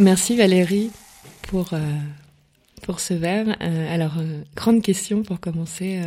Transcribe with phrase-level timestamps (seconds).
[0.00, 0.90] Merci Valérie
[1.42, 1.78] pour, euh,
[2.82, 3.56] pour ce verre.
[3.62, 6.00] Euh, alors, euh, grande question pour commencer.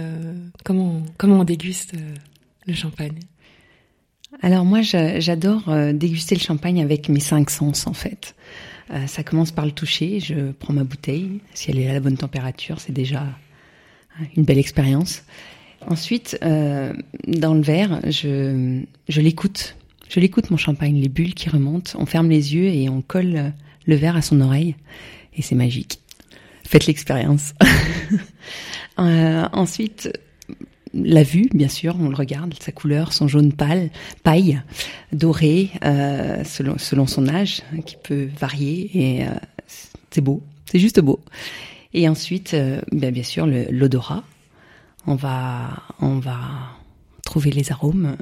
[0.66, 1.94] comment, comment on déguste
[2.66, 3.20] le champagne?
[4.42, 8.36] Alors moi, j'adore déguster le champagne avec mes cinq sens en fait.
[9.08, 10.20] ça commence par le toucher.
[10.20, 11.40] Je prends ma bouteille.
[11.54, 15.24] Si elle est à la bonne température, c'est déjà hein, une belle expérience.
[15.88, 19.78] Ensuite, dans le verre, je, je l'écoute.
[20.10, 21.98] Je l'écoute mon champagne, les bulles qui remontent.
[21.98, 23.54] On ferme les yeux et on colle
[23.88, 24.76] le verre à son oreille
[25.36, 26.00] et c'est magique.
[26.68, 27.54] Faites l'expérience.
[29.00, 30.12] euh, ensuite,
[30.94, 33.90] la vue, bien sûr, on le regarde, sa couleur, son jaune pâle,
[34.24, 34.62] paille,
[35.14, 39.32] doré, euh, selon, son âge, qui peut varier, et euh,
[40.12, 41.22] c'est beau, c'est juste beau.
[41.94, 42.56] Et ensuite,
[42.92, 44.24] bien, bien sûr, l'odorat.
[45.10, 46.38] On va, on va
[47.24, 48.18] trouver les arômes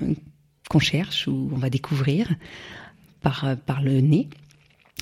[0.70, 2.32] qu'on cherche ou on va découvrir
[3.22, 4.30] par, par le nez.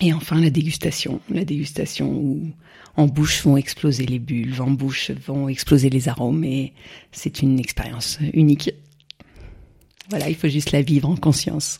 [0.01, 1.21] Et enfin, la dégustation.
[1.29, 2.51] La dégustation où
[2.95, 6.73] en bouche vont exploser les bulles, en bouche vont exploser les arômes et
[7.11, 8.71] c'est une expérience unique.
[10.09, 11.79] Voilà, il faut juste la vivre en conscience.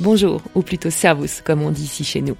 [0.00, 2.36] Bonjour, ou plutôt servus, comme on dit ici chez nous.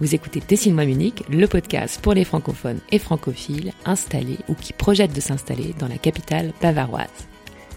[0.00, 5.14] Vous écoutez Dessine-moi Munich, le podcast pour les francophones et francophiles installés ou qui projettent
[5.14, 7.08] de s'installer dans la capitale bavaroise.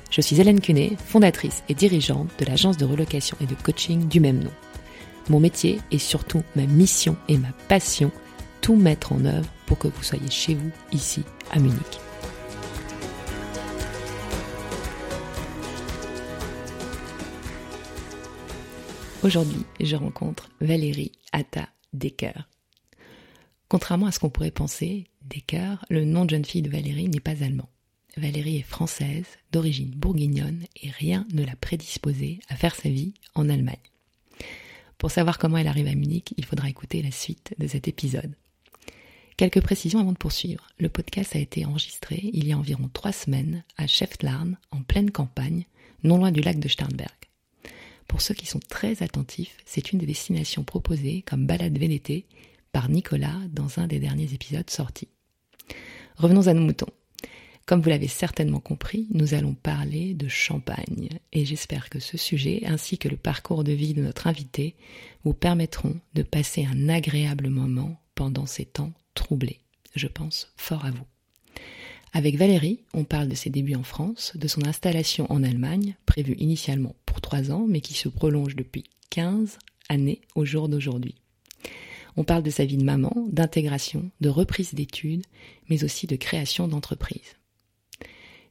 [0.09, 4.19] Je suis Hélène Cunet, fondatrice et dirigeante de l'agence de relocation et de coaching du
[4.19, 4.51] même nom.
[5.29, 8.11] Mon métier est surtout ma mission et ma passion,
[8.61, 11.99] tout mettre en œuvre pour que vous soyez chez vous, ici, à Munich.
[19.23, 22.47] Aujourd'hui, je rencontre Valérie Atta Decker.
[23.67, 27.19] Contrairement à ce qu'on pourrait penser, Decker, le nom de jeune fille de Valérie n'est
[27.19, 27.69] pas allemand.
[28.17, 33.49] Valérie est française, d'origine bourguignonne, et rien ne l'a prédisposée à faire sa vie en
[33.49, 33.75] Allemagne.
[34.97, 38.35] Pour savoir comment elle arrive à Munich, il faudra écouter la suite de cet épisode.
[39.37, 40.65] Quelques précisions avant de poursuivre.
[40.79, 45.11] Le podcast a été enregistré il y a environ trois semaines à Schäftlarn, en pleine
[45.11, 45.65] campagne,
[46.03, 47.24] non loin du lac de Starnberg.
[48.07, 52.25] Pour ceux qui sont très attentifs, c'est une des destinations proposées comme balade VDT
[52.71, 55.09] par Nicolas dans un des derniers épisodes sortis.
[56.17, 56.91] Revenons à nos moutons.
[57.65, 62.61] Comme vous l'avez certainement compris, nous allons parler de champagne et j'espère que ce sujet
[62.65, 64.75] ainsi que le parcours de vie de notre invité
[65.23, 69.61] vous permettront de passer un agréable moment pendant ces temps troublés.
[69.95, 71.05] Je pense fort à vous.
[72.15, 76.35] Avec Valérie, on parle de ses débuts en France, de son installation en Allemagne, prévue
[76.35, 79.57] initialement pour trois ans, mais qui se prolonge depuis 15
[79.89, 81.15] années au jour d'aujourd'hui.
[82.15, 85.25] On parle de sa vie de maman, d'intégration, de reprise d'études,
[85.67, 87.35] mais aussi de création d'entreprise.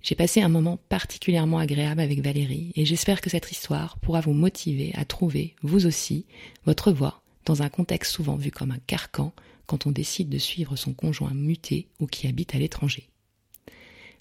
[0.02, 4.34] J'ai passé un moment particulièrement agréable avec Valérie et j'espère que cette histoire pourra vous
[4.34, 6.26] motiver à trouver, vous aussi,
[6.66, 9.32] votre voie dans un contexte souvent vu comme un carcan
[9.64, 13.08] quand on décide de suivre son conjoint muté ou qui habite à l'étranger.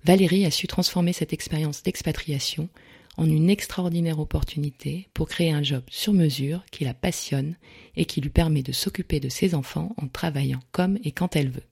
[0.06, 2.68] Valérie a su transformer cette expérience d'expatriation
[3.16, 7.56] en une extraordinaire opportunité pour créer un job sur mesure qui la passionne
[7.96, 11.50] et qui lui permet de s'occuper de ses enfants en travaillant comme et quand elle
[11.50, 11.68] veut.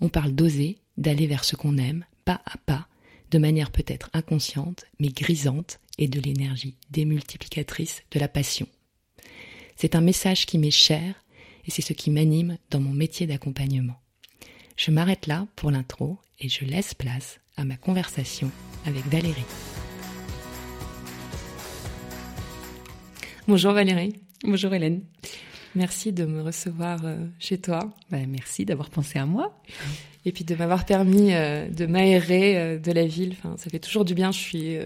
[0.00, 2.86] On parle d'oser, d'aller vers ce qu'on aime, pas à pas,
[3.30, 8.68] de manière peut-être inconsciente, mais grisante, et de l'énergie démultiplicatrice de la passion.
[9.76, 11.24] C'est un message qui m'est cher,
[11.66, 13.96] et c'est ce qui m'anime dans mon métier d'accompagnement.
[14.76, 18.50] Je m'arrête là pour l'intro et je laisse place à ma conversation
[18.84, 19.44] avec Valérie.
[23.48, 24.14] Bonjour Valérie.
[24.44, 25.02] Bonjour Hélène.
[25.76, 27.80] Merci de me recevoir euh, chez toi.
[28.10, 29.60] Bah, merci d'avoir pensé à moi.
[30.24, 33.34] Et puis de m'avoir permis euh, de m'aérer euh, de la ville.
[33.38, 34.32] Enfin, ça fait toujours du bien.
[34.32, 34.76] Je suis,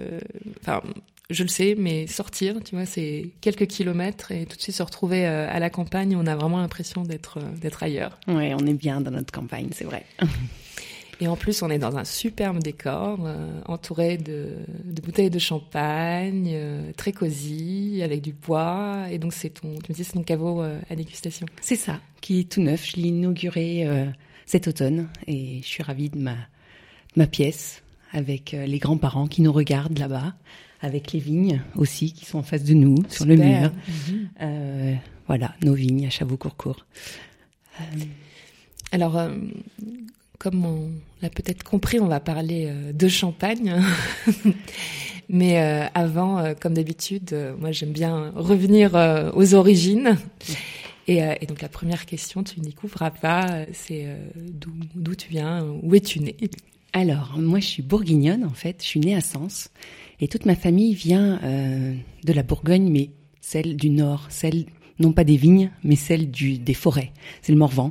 [0.60, 0.82] enfin,
[1.30, 4.82] je le sais, mais sortir, tu vois, c'est quelques kilomètres et tout de suite se
[4.82, 8.18] retrouver à la campagne, on a vraiment l'impression d'être d'être ailleurs.
[8.26, 10.04] Oui, on est bien dans notre campagne, c'est vrai.
[11.22, 15.38] Et en plus, on est dans un superbe décor, euh, entouré de, de, bouteilles de
[15.38, 19.04] champagne, euh, très cosy, avec du bois.
[19.10, 21.46] Et donc, c'est ton, tu me dis, c'est ton caveau euh, à dégustation.
[21.60, 22.86] C'est ça, qui est tout neuf.
[22.90, 23.86] Je l'ai inauguré
[24.46, 26.36] cet automne et je suis ravie de ma,
[27.16, 27.82] ma pièce
[28.12, 30.34] avec les grands-parents qui nous regardent là-bas,
[30.80, 33.70] avec les vignes aussi qui sont en face de nous, sur le mur.
[34.40, 34.98] Mhm.
[35.26, 36.86] voilà, nos vignes à Chavaux-Courcourt.
[38.90, 39.16] Alors,
[40.40, 40.90] comme on
[41.20, 43.76] l'a peut-être compris, on va parler euh, de champagne.
[45.28, 48.94] Mais euh, avant, euh, comme d'habitude, moi j'aime bien revenir
[49.34, 50.16] aux origines.
[51.06, 54.06] Et, donc la première question, tu n'y couvras pas, c'est
[54.94, 56.36] d'où tu viens, où es-tu né?
[56.92, 58.82] Alors, moi, je suis bourguignonne, en fait.
[58.82, 59.70] Je suis née à Sens.
[60.20, 63.10] Et toute ma famille vient de la Bourgogne, mais
[63.40, 64.66] celle du Nord, celle,
[65.00, 67.12] non pas des vignes, mais celle des forêts.
[67.42, 67.90] C'est le Morvan.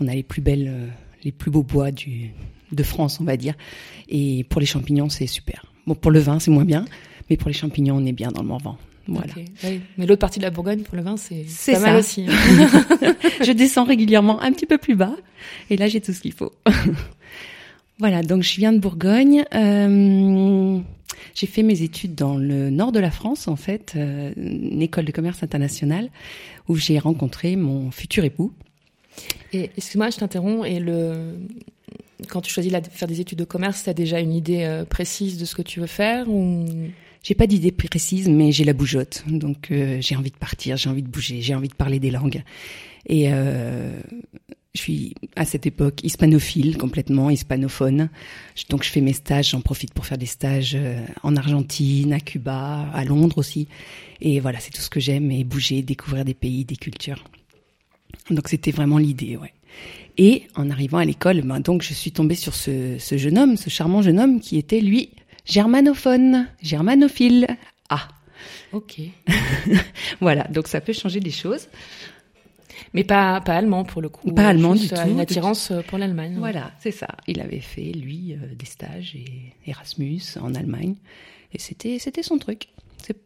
[0.00, 0.92] On a les plus belles,
[1.24, 2.32] les plus beaux bois du,
[2.72, 3.54] de France, on va dire.
[4.08, 5.66] Et pour les champignons, c'est super.
[5.86, 6.84] Bon, pour le vin, c'est moins bien,
[7.30, 8.76] mais pour les champignons, on est bien dans le Morvan.
[9.08, 9.34] Voilà.
[9.98, 12.26] Mais l'autre partie de la Bourgogne, pour le vin, c'est pas mal aussi.
[13.44, 15.16] Je descends régulièrement un petit peu plus bas,
[15.70, 16.52] et là, j'ai tout ce qu'il faut.
[17.98, 19.44] voilà, donc je viens de Bourgogne.
[19.54, 20.78] Euh,
[21.34, 25.04] j'ai fait mes études dans le nord de la France, en fait, euh, une école
[25.04, 26.10] de commerce international,
[26.68, 28.52] où j'ai rencontré mon futur époux.
[29.52, 30.66] Excuse-moi, je t'interromps.
[30.66, 31.34] Et le
[32.28, 34.84] quand tu choisis de faire des études de commerce, tu as déjà une idée euh,
[34.84, 36.66] précise de ce que tu veux faire ou?
[37.22, 39.22] J'ai pas d'idée précise, mais j'ai la bougeotte.
[39.28, 42.10] Donc euh, j'ai envie de partir, j'ai envie de bouger, j'ai envie de parler des
[42.10, 42.42] langues.
[43.06, 43.96] Et euh,
[44.74, 48.08] je suis à cette époque hispanophile, complètement hispanophone.
[48.70, 50.76] Donc je fais mes stages, j'en profite pour faire des stages
[51.22, 53.68] en Argentine, à Cuba, à Londres aussi.
[54.20, 57.22] Et voilà, c'est tout ce que j'aime, bouger, découvrir des pays, des cultures.
[58.30, 59.52] Donc c'était vraiment l'idée, ouais.
[60.18, 63.56] Et en arrivant à l'école, ben donc je suis tombée sur ce, ce jeune homme,
[63.56, 65.10] ce charmant jeune homme qui était lui
[65.44, 67.46] germanophone, germanophile.
[67.88, 68.08] Ah.
[68.72, 69.00] Ok.
[70.20, 71.68] voilà, donc ça peut changer des choses.
[72.94, 74.30] Mais pas, pas allemand pour le coup.
[74.32, 74.94] Pas allemand du tout.
[75.06, 76.34] Une attirance pour l'Allemagne.
[76.38, 77.08] Voilà, c'est ça.
[77.26, 80.96] Il avait fait, lui, euh, des stages et Erasmus en Allemagne.
[81.52, 82.68] Et c'était, c'était son truc.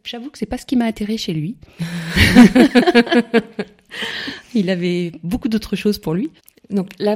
[0.03, 1.57] J'avoue que c'est pas ce qui m'a atterré chez lui.
[4.53, 6.29] il avait beaucoup d'autres choses pour lui.
[6.69, 7.15] Donc là,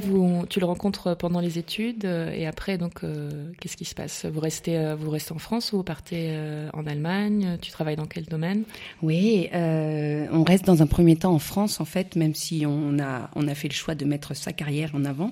[0.49, 4.25] tu le rencontres pendant les études euh, et après, donc, euh, qu'est-ce qui se passe?
[4.25, 6.33] Vous restez, euh, vous restez en France ou vous partez
[6.73, 7.57] en Allemagne?
[7.61, 8.63] Tu travailles dans quel domaine?
[9.01, 13.29] Oui, on reste dans un premier temps en France, en fait, même si on a,
[13.35, 15.31] on a fait le choix de mettre sa carrière en avant.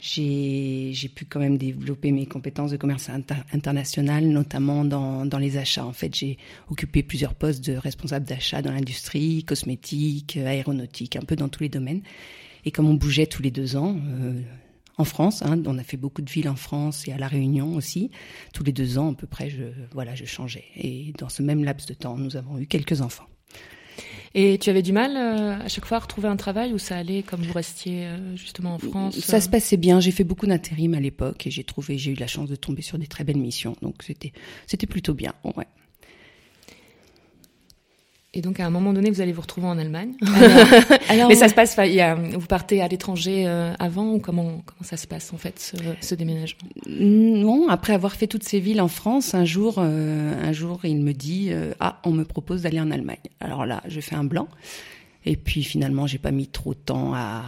[0.00, 3.08] J'ai, j'ai pu quand même développer mes compétences de commerce
[3.52, 5.86] international, notamment dans, dans les achats.
[5.86, 6.38] En fait, j'ai
[6.70, 11.68] occupé plusieurs postes de responsable d'achat dans l'industrie, cosmétique, aéronautique, un peu dans tous les
[11.68, 12.02] domaines.
[12.64, 14.40] Et comme on bougeait tous les deux ans, euh,
[14.98, 17.74] en France, hein, on a fait beaucoup de villes en France et à La Réunion
[17.74, 18.10] aussi,
[18.52, 20.64] tous les deux ans à peu près, je, voilà, je changeais.
[20.76, 23.26] Et dans ce même laps de temps, nous avons eu quelques enfants.
[24.34, 26.96] Et tu avais du mal euh, à chaque fois à retrouver un travail ou ça
[26.96, 29.98] allait comme vous restiez euh, justement en France Ça se passait bien.
[29.98, 32.82] J'ai fait beaucoup d'intérim à l'époque et j'ai trouvé, j'ai eu la chance de tomber
[32.82, 33.74] sur des très belles missions.
[33.82, 34.32] Donc c'était,
[34.68, 35.34] c'était plutôt bien.
[35.56, 35.66] Ouais.
[38.32, 40.12] Et donc à un moment donné, vous allez vous retrouver en Allemagne.
[41.08, 44.62] Alors, Mais ça se passe, y a, vous partez à l'étranger euh, avant ou comment
[44.64, 46.68] comment ça se passe en fait ce, ce, déménagement?
[46.86, 51.00] Non, après avoir fait toutes ces villes en France, un jour, euh, un jour, il
[51.00, 53.18] me dit euh, ah, on me propose d'aller en Allemagne.
[53.40, 54.48] Alors là, je fais un blanc.
[55.26, 57.42] Et puis finalement, j'ai pas mis trop de temps à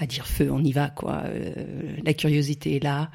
[0.00, 1.24] à dire feu, on y va quoi.
[2.02, 3.10] la curiosité est là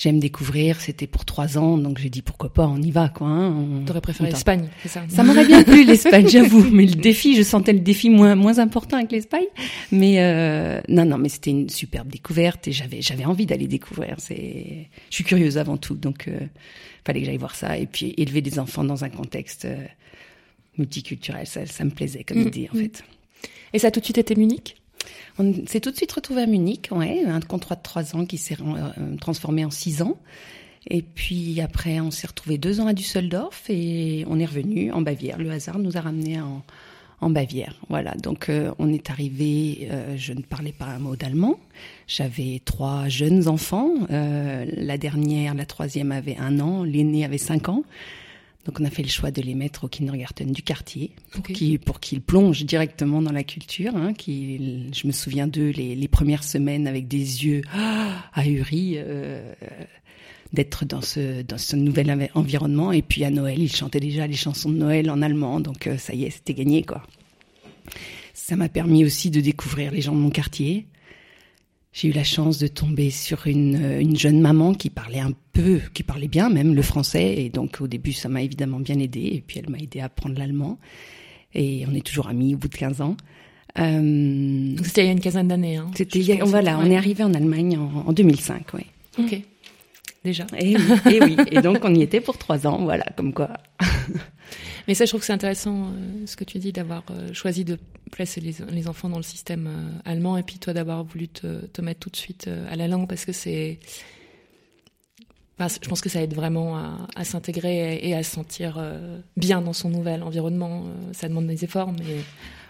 [0.00, 0.80] j'aime découvrir.
[0.80, 3.28] C'était pour trois ans, donc j'ai dit pourquoi pas, on y va quoi.
[3.28, 6.66] Hein, T'aurais préféré l'Espagne, c'est ça Ça m'aurait bien plu l'Espagne, j'avoue.
[6.70, 9.46] Mais le défi, je sentais le défi moins moins important avec l'Espagne.
[9.92, 14.16] Mais euh, non, non, mais c'était une superbe découverte et j'avais j'avais envie d'aller découvrir.
[14.18, 16.40] C'est, je suis curieuse avant tout, donc euh,
[17.04, 19.84] fallait que j'aille voir ça et puis élever des enfants dans un contexte euh,
[20.78, 22.80] multiculturel, ça, ça me plaisait comme mm, idée en mm.
[22.80, 23.04] fait.
[23.72, 24.79] Et ça a tout de suite été Munich?
[25.38, 28.56] On s'est tout de suite retrouvé à Munich, un contrat de trois ans qui s'est
[28.60, 30.16] euh, transformé en six ans.
[30.88, 35.02] Et puis après, on s'est retrouvé deux ans à Düsseldorf et on est revenu en
[35.02, 35.38] Bavière.
[35.38, 36.62] Le hasard nous a ramenés en,
[37.28, 37.74] Bavière.
[37.90, 41.60] Voilà, donc euh, on est arrivé, euh, je ne parlais pas un mot d'allemand.
[42.06, 43.92] J'avais trois jeunes enfants.
[44.08, 47.84] la dernière, la troisième avait un an, l'aîné avait cinq ans.
[48.66, 51.12] Donc on a fait le choix de les mettre au kindergarten du quartier
[51.84, 53.96] pour qu'ils plongent directement dans la culture.
[53.96, 58.94] Hein, qui, je me souviens d'eux les, les, premières semaines avec des yeux ah, ahuris
[58.96, 59.54] euh,
[60.52, 62.92] d'être dans ce dans ce nouvel environnement.
[62.92, 65.96] Et puis à Noël, ils chantaient déjà les chansons de Noël en allemand, donc euh,
[65.96, 67.02] ça y est, c'était gagné quoi.
[68.34, 70.86] Ça m'a permis aussi de découvrir les gens de mon quartier,
[71.92, 75.32] j'ai eu la chance de tomber sur une, euh, une, jeune maman qui parlait un
[75.52, 77.34] peu, qui parlait bien même le français.
[77.38, 79.20] Et donc au début, ça m'a évidemment bien aidé.
[79.32, 80.78] Et puis elle m'a aidé à apprendre l'allemand.
[81.54, 83.16] Et on est toujours amis au bout de 15 ans.
[83.78, 85.76] Euh, c'était il y a une quinzaine d'années.
[85.76, 88.86] Hein, c'était voilà, on est arrivé en Allemagne en, en 2005, oui.
[89.18, 89.40] Ok.
[90.22, 90.46] Déjà.
[90.58, 91.36] Et oui, et oui.
[91.50, 93.50] Et donc on y était pour trois ans, voilà, comme quoi.
[94.86, 97.64] Mais ça, je trouve que c'est intéressant euh, ce que tu dis d'avoir euh, choisi
[97.64, 97.78] de
[98.10, 101.66] placer les, les, enfants dans le système euh, allemand et puis toi d'avoir voulu te,
[101.66, 103.78] te, mettre tout de suite à la langue parce que c'est.
[105.58, 108.82] Enfin, je pense que ça aide vraiment à, à s'intégrer et, à se sentir
[109.36, 110.84] bien dans son nouvel environnement.
[111.12, 112.16] ça demande des efforts, mais.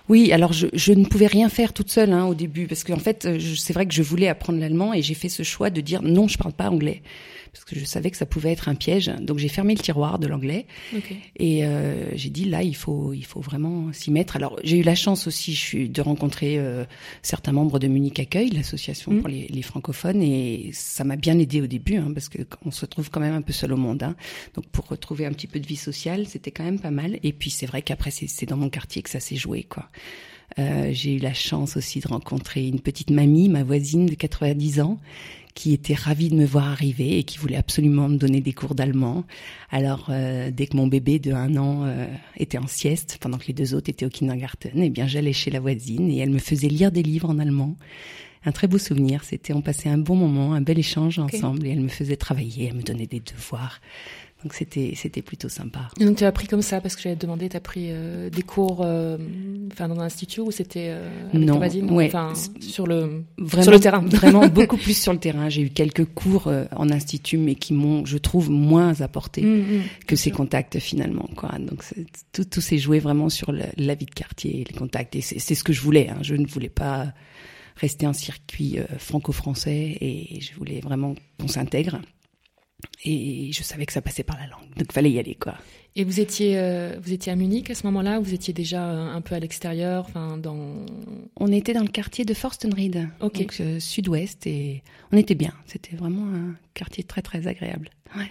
[0.09, 2.99] Oui, alors je, je, ne pouvais rien faire toute seule hein, au début parce qu'en
[2.99, 6.02] fait, c'est vrai que je voulais apprendre l'allemand et j'ai fait ce choix de dire
[6.02, 7.02] non, je parle pas anglais
[7.52, 9.11] parce que je savais que ça pouvait être un piège.
[9.21, 10.66] Donc j'ai fermé le tiroir de l'anglais
[11.37, 14.37] et euh, j'ai dit là il faut il faut vraiment s'y mettre.
[14.37, 16.85] Alors j'ai eu la chance aussi je suis de rencontrer euh,
[17.23, 19.21] certains membres de Munich Accueil, l'association mm.
[19.21, 22.71] pour les, les, francophones et ça m'a bien aidé au début hein, parce que on
[22.71, 24.02] se trouve quand même un peu seul au monde.
[24.02, 24.16] Hein.
[24.54, 27.19] Donc pour retrouver un petit peu de vie sociale c'était quand même pas mal.
[27.23, 29.88] Et puis c'est vrai qu'après c'est dans mon quartier que ça s'est joué quoi.
[30.59, 34.80] Euh, j'ai eu la chance aussi de rencontrer une petite mamie, ma voisine de 90
[34.80, 34.99] ans,
[35.54, 38.75] qui était ravie de me voir arriver et qui voulait absolument me donner des cours
[38.75, 39.25] d'allemand.
[39.71, 43.47] Alors, euh, dès que mon bébé de un an euh, était en sieste, pendant que
[43.47, 46.38] les deux autres étaient au kindergarten, eh bien, j'allais chez la voisine et elle me
[46.38, 47.76] faisait lire des livres en allemand.
[48.45, 49.23] Un très beau souvenir.
[49.25, 52.69] C'était, on passait un bon moment, un bel échange ensemble et elle me faisait travailler,
[52.69, 53.80] elle me donnait des devoirs.
[54.42, 55.88] Donc c'était c'était plutôt sympa.
[56.00, 58.30] Et donc tu as appris comme ça parce que j'avais demandé, tu as pris euh,
[58.30, 59.18] des cours, euh,
[59.70, 63.80] enfin dans un institut ou c'était euh, non, ouais, enfin sur le vraiment, sur le
[63.80, 64.00] terrain.
[64.06, 65.50] vraiment beaucoup plus sur le terrain.
[65.50, 69.59] J'ai eu quelques cours euh, en institut, mais qui m'ont, je trouve, moins apporté mmh,
[69.59, 71.28] mmh, que ces contacts finalement.
[71.37, 71.50] Quoi.
[71.59, 71.85] Donc
[72.32, 75.16] tout tout s'est joué vraiment sur la vie de quartier, les contacts.
[75.16, 76.09] Et c'est ce que je voulais.
[76.09, 76.18] Hein.
[76.23, 77.12] Je ne voulais pas
[77.76, 82.00] rester un circuit franco-français et je voulais vraiment qu'on s'intègre.
[83.04, 85.54] Et je savais que ça passait par la langue, donc fallait y aller quoi.
[85.97, 89.12] Et vous étiez, euh, vous étiez à Munich à ce moment-là Vous étiez déjà euh,
[89.12, 90.56] un peu à l'extérieur, enfin dans.
[91.37, 95.52] On était dans le quartier de Forstenried, donc euh, sud-ouest, et on était bien.
[95.66, 97.90] C'était vraiment un quartier très très agréable.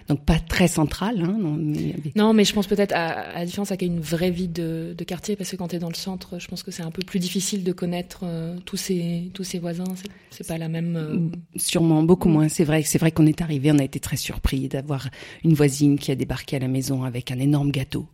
[0.10, 1.22] Donc pas très central.
[1.22, 1.96] Hein, non, mais...
[2.14, 5.38] non, mais je pense peut-être à, la différence avec une vraie vie de, de quartier,
[5.38, 7.20] parce que quand tu es dans le centre, je pense que c'est un peu plus
[7.20, 8.26] difficile de connaître
[8.66, 9.86] tous ses tous ses voisins.
[10.32, 11.32] C'est pas la même.
[11.58, 12.50] Sûrement beaucoup moins.
[12.50, 12.84] C'est vrai.
[12.84, 15.10] C'est vrai qu'on est arrivé, on a été très surpris d'avoir
[15.44, 18.08] une voisine qui a débarqué à la maison avec un énorme gâteau,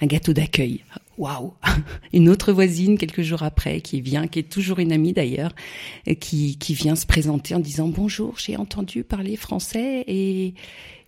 [0.00, 0.84] un gâteau d'accueil.
[1.18, 1.52] Waouh
[2.12, 5.54] Une autre voisine quelques jours après qui vient, qui est toujours une amie d'ailleurs,
[6.20, 10.54] qui qui vient se présenter en disant bonjour, j'ai entendu parler français et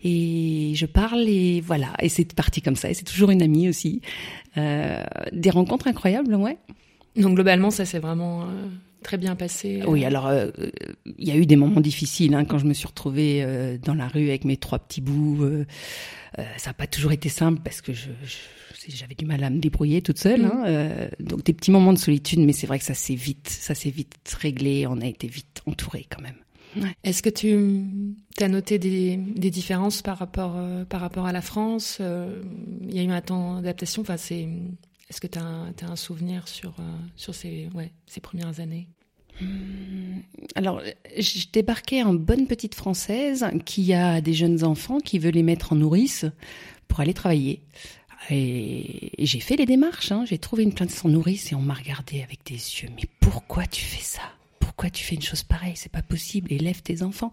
[0.02, 3.68] et je parle et voilà et c'est parti comme ça et c'est toujours une amie
[3.68, 4.02] aussi.
[4.58, 6.58] Euh, des rencontres incroyables, ouais.
[7.16, 8.68] Donc globalement, ça c'est vraiment euh,
[9.04, 9.82] très bien passé.
[9.86, 10.50] Oui, alors euh,
[11.18, 13.94] il y a eu des moments difficiles hein, quand je me suis retrouvée euh, dans
[13.94, 15.44] la rue avec mes trois petits bouts.
[15.44, 15.64] Euh,
[16.56, 18.08] ça n'a pas toujours été simple parce que je,
[18.88, 20.42] j'avais du mal à me débrouiller toute seule.
[20.42, 20.64] Mm.
[20.66, 23.74] Hein, donc des petits moments de solitude, mais c'est vrai que ça s'est vite, ça
[23.74, 24.86] s'est vite réglé.
[24.86, 26.36] On a été vite entouré quand même.
[27.04, 32.00] Est-ce que tu as noté des, des, différences par rapport par rapport à la France
[32.00, 34.02] Il y a eu un temps d'adaptation.
[34.02, 34.48] Enfin, c'est
[35.08, 36.74] est-ce que tu as, as, un souvenir sur,
[37.14, 38.88] sur ces, ouais, ces premières années?
[40.54, 40.80] Alors,
[41.18, 45.72] je débarquais en bonne petite française qui a des jeunes enfants qui veut les mettre
[45.72, 46.26] en nourrice
[46.88, 47.60] pour aller travailler.
[48.30, 50.12] Et, j'ai fait les démarches.
[50.12, 50.24] Hein.
[50.26, 52.88] J'ai trouvé une plainte sans nourrice et on m'a regardé avec des yeux.
[52.96, 54.22] Mais pourquoi tu fais ça?
[54.60, 55.74] Pourquoi tu fais une chose pareille?
[55.76, 56.52] C'est pas possible.
[56.52, 57.32] Élève tes enfants.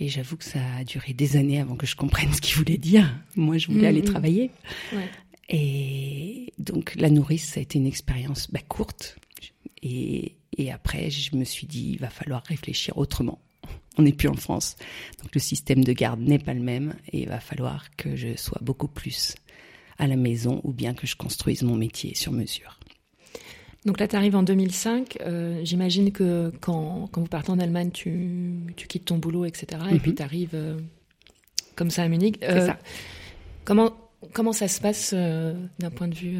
[0.00, 2.78] Et j'avoue que ça a duré des années avant que je comprenne ce qu'il voulait
[2.78, 3.14] dire.
[3.36, 4.10] Moi, je voulais aller mm-hmm.
[4.10, 4.50] travailler.
[4.92, 5.08] Ouais.
[5.48, 9.16] Et donc, la nourrice, ça a été une expérience bah, courte.
[9.82, 13.40] Et, et après, je me suis dit, il va falloir réfléchir autrement.
[13.96, 14.76] On n'est plus en France.
[15.22, 18.36] Donc le système de garde n'est pas le même et il va falloir que je
[18.36, 19.34] sois beaucoup plus
[19.98, 22.78] à la maison ou bien que je construise mon métier sur mesure.
[23.84, 25.18] Donc là, tu arrives en 2005.
[25.20, 29.82] Euh, J'imagine que quand, quand, vous partez en Allemagne, tu, tu quittes ton boulot, etc.
[29.92, 30.16] Et puis mhm.
[30.16, 30.78] tu arrives euh,
[31.76, 32.42] comme ça à Munich.
[32.42, 32.78] Euh, ça.
[33.64, 33.92] Comment,
[34.32, 36.38] comment ça se passe euh, d'un point de vue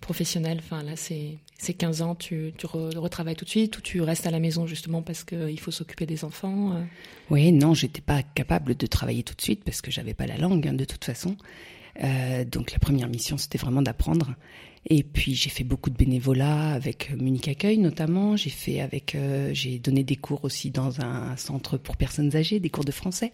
[0.00, 0.58] professionnel?
[0.62, 4.32] Enfin, là, c'est ces 15 ans, tu, retravailles tout de suite ou tu restes à
[4.32, 6.82] la maison justement parce qu'il faut s'occuper des enfants euh?
[7.30, 10.36] Oui, non, j'étais pas capable de travailler tout de suite parce que j'avais pas la
[10.36, 11.36] langue hein, de toute façon.
[12.02, 14.34] Euh, donc la première mission, c'était vraiment d'apprendre.
[14.90, 18.36] Et puis j'ai fait beaucoup de bénévolat avec Munich Accueil notamment.
[18.36, 22.58] J'ai fait avec, euh, j'ai donné des cours aussi dans un centre pour personnes âgées,
[22.58, 23.32] des cours de français.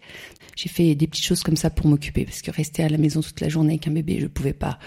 [0.55, 3.23] J'ai fait des petites choses comme ça pour m'occuper parce que rester à la maison
[3.23, 4.79] toute la journée avec un bébé, je pouvais pas.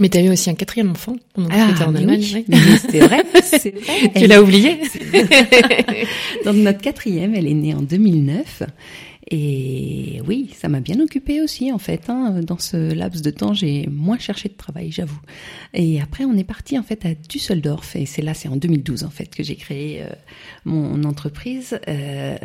[0.00, 2.24] Mais tu as eu aussi un quatrième enfant pendant ah, que en Allemagne.
[2.34, 2.44] Oui.
[2.90, 4.12] C'est vrai, c'est vrai.
[4.16, 4.80] tu l'as oublié
[6.44, 8.64] Donc notre quatrième, elle est née en 2009.
[9.30, 12.10] Et oui, ça m'a bien occupée aussi en fait.
[12.10, 12.40] Hein.
[12.42, 15.20] Dans ce laps de temps, j'ai moins cherché de travail, j'avoue.
[15.72, 17.96] Et après, on est parti en fait à Düsseldorf.
[17.96, 20.08] Et c'est là, c'est en 2012 en fait que j'ai créé euh,
[20.64, 21.78] mon entreprise.
[21.88, 22.36] Euh,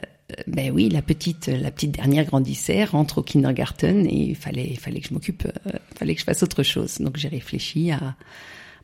[0.48, 4.80] ben oui, la petite, la petite dernière grandissait, rentre au kindergarten et il fallait, il
[4.80, 7.00] fallait que je m'occupe, euh, fallait que je fasse autre chose.
[7.00, 8.16] Donc j'ai réfléchi à,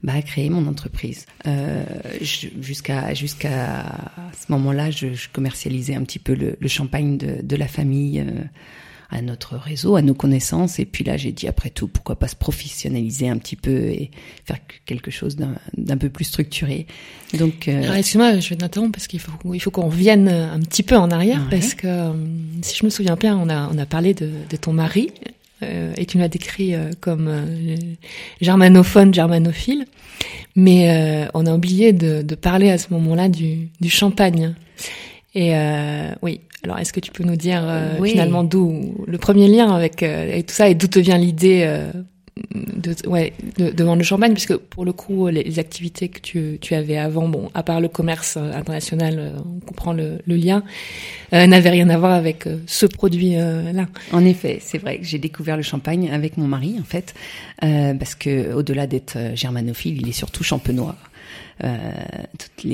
[0.03, 1.25] bah, à créer mon entreprise.
[1.47, 1.83] Euh,
[2.21, 3.85] jusqu'à jusqu'à
[4.33, 8.19] ce moment-là, je, je, commercialisais un petit peu le, le champagne de, de la famille.
[8.19, 8.43] Euh,
[9.15, 10.79] à notre réseau, à nos connaissances.
[10.79, 14.11] Et puis là, j'ai dit après tout, pourquoi pas se professionnaliser un petit peu et
[14.45, 16.85] faire quelque chose d'un peu plus structuré.
[17.37, 17.93] Donc, euh...
[17.93, 21.11] excuse-moi, je vais t'interrompre parce qu'il faut il faut qu'on revienne un petit peu en
[21.11, 22.13] arrière parce que euh,
[22.61, 25.11] si je me souviens bien, on a on a parlé de, de ton mari
[25.63, 27.75] euh, et tu l'as décrit euh, comme euh,
[28.41, 29.85] germanophone, germanophile,
[30.55, 34.55] mais on a oublié de, de parler à ce moment-là du, du champagne.
[35.35, 35.53] Et
[36.21, 37.61] oui, alors est-ce que tu peux nous dire
[38.03, 41.81] finalement d'où le premier lien avec, avec tout ça et d'où te vient l'idée
[42.53, 46.75] de, ouais, de, vendre le champagne, puisque pour le coup, les, activités que tu, tu,
[46.75, 50.63] avais avant, bon, à part le commerce euh, international, euh, on comprend le, le lien,
[51.33, 53.87] euh, n'avaient rien à voir avec euh, ce produit-là.
[54.11, 57.13] en effet, c'est vrai que j'ai découvert le champagne avec mon mari, en fait,
[57.61, 60.95] parce que au-delà d'être germanophile, il est surtout champenois.
[61.63, 61.93] Euh,
[62.37, 62.71] toute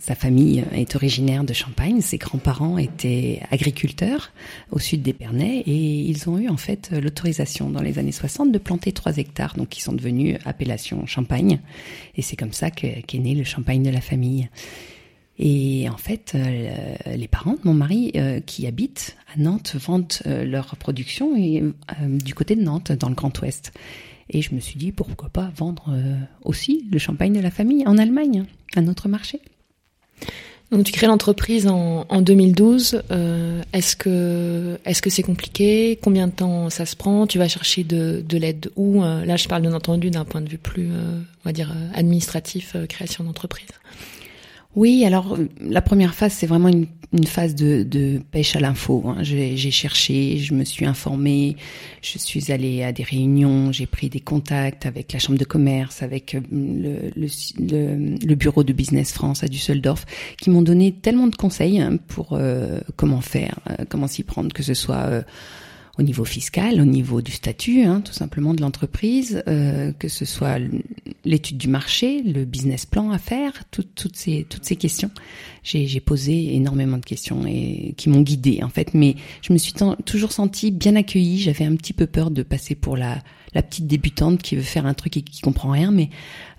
[0.00, 2.00] sa famille est originaire de Champagne.
[2.00, 4.32] Ses grands-parents étaient agriculteurs
[4.70, 8.58] au sud d'Épernay et ils ont eu en fait l'autorisation dans les années 60 de
[8.58, 11.60] planter 3 hectares, donc ils sont devenus appellation Champagne.
[12.16, 14.48] Et c'est comme ça qu'est né le champagne de la famille.
[15.38, 20.12] Et en fait, euh, les parents de mon mari euh, qui habitent à Nantes vendent
[20.26, 23.72] leur production du côté de Nantes, dans le Grand Ouest.
[24.30, 27.86] Et je me suis dit, pourquoi pas vendre euh, aussi le champagne de la famille
[27.86, 28.44] en Allemagne,
[28.76, 29.40] à notre marché.
[30.70, 33.02] Donc tu crées l'entreprise en, en 2012.
[33.10, 35.98] Euh, est-ce que est-ce c'est compliqué?
[36.02, 37.26] Combien de temps ça se prend?
[37.26, 39.02] Tu vas chercher de, de l'aide où?
[39.02, 42.74] Euh, Là, je parle bien entendu d'un point de vue plus, on va dire, administratif,
[42.88, 43.68] création d'entreprise.
[44.74, 46.86] Oui, alors la première phase, c'est vraiment une,
[47.26, 49.02] phase de, pêche à l'info.
[49.06, 49.18] Hein.
[49.20, 51.56] J'ai cherché, je me suis informée,
[52.00, 56.02] je suis allée à des réunions, j'ai pris des contacts avec la chambre de commerce,
[56.02, 60.06] avec euh, le, le, le bureau de Business France à Düsseldorf,
[60.38, 64.54] qui m'ont donné tellement de conseils hein, pour euh, comment faire, euh, comment s'y prendre,
[64.54, 65.22] que ce soit
[65.98, 70.24] au niveau fiscal, au niveau du statut, hein, tout simplement de l'entreprise, euh, que ce
[70.24, 70.58] soit
[71.24, 75.10] l'étude du marché, le business plan à faire, toutes ces toutes ces questions.
[75.62, 79.74] J'ai posé énormément de questions et qui m'ont guidée en fait, mais je me suis
[80.06, 81.38] toujours sentie bien accueillie.
[81.38, 83.22] J'avais un petit peu peur de passer pour la
[83.54, 86.08] la petite débutante qui veut faire un truc et qui comprend rien, mais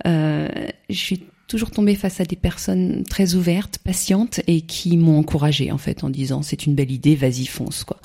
[0.06, 0.48] euh,
[0.92, 5.72] je suis toujours tombée face à des personnes très ouvertes, patientes et qui m'ont encouragée
[5.72, 8.00] en fait en disant c'est une belle idée, vas-y fonce quoi.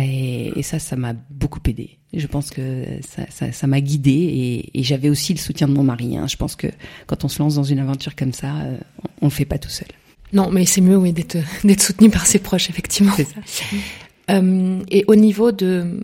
[0.00, 1.98] Et, ça, ça m'a beaucoup aidé.
[2.12, 5.74] Je pense que ça, ça, ça m'a guidé et, et j'avais aussi le soutien de
[5.74, 6.16] mon mari.
[6.16, 6.26] Hein.
[6.26, 6.68] Je pense que
[7.06, 8.76] quand on se lance dans une aventure comme ça, euh,
[9.20, 9.88] on, ne le fait pas tout seul.
[10.32, 13.12] Non, mais c'est mieux, oui, d'être d'être soutenu par ses proches, effectivement.
[13.16, 13.40] C'est ça.
[14.30, 16.00] Euh, et au niveau de,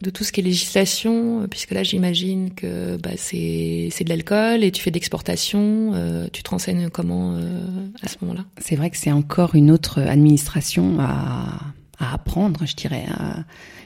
[0.00, 4.70] de tout ce qui est législation, puisque là j'imagine que bah, c'est de l'alcool et
[4.70, 7.60] tu fais d'exportation, euh, tu te renseignes comment euh,
[8.02, 8.44] à ce moment-là?
[8.58, 11.60] C'est vrai que c'est encore une autre administration à,
[11.98, 13.06] à apprendre, je dirais.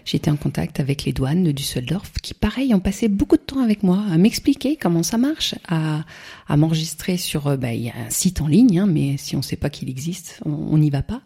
[0.04, 3.60] J'étais en contact avec les douanes de Düsseldorf qui, pareil, ont passé beaucoup de temps
[3.60, 6.04] avec moi à m'expliquer comment ça marche, à,
[6.48, 9.34] à m'enregistrer sur, euh, bah, il y a un site en ligne, hein, mais si
[9.36, 11.22] on ne sait pas qu'il existe, on n'y va pas.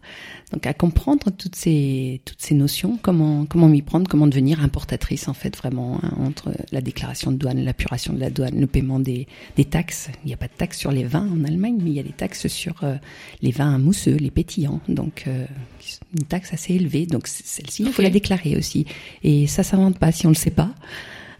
[0.53, 5.27] Donc à comprendre toutes ces toutes ces notions, comment comment m'y prendre, comment devenir importatrice
[5.27, 8.99] en fait vraiment hein, entre la déclaration de douane, l'apuration de la douane, le paiement
[8.99, 10.09] des des taxes.
[10.23, 12.03] Il n'y a pas de taxes sur les vins en Allemagne, mais il y a
[12.03, 12.95] des taxes sur euh,
[13.41, 14.79] les vins mousseux, les pétillants.
[14.87, 15.45] Donc euh,
[16.17, 17.05] une taxe assez élevée.
[17.07, 18.66] Donc celle-ci, il faut la déclarer aussi.
[19.23, 20.71] Et ça s'invente pas si on le sait pas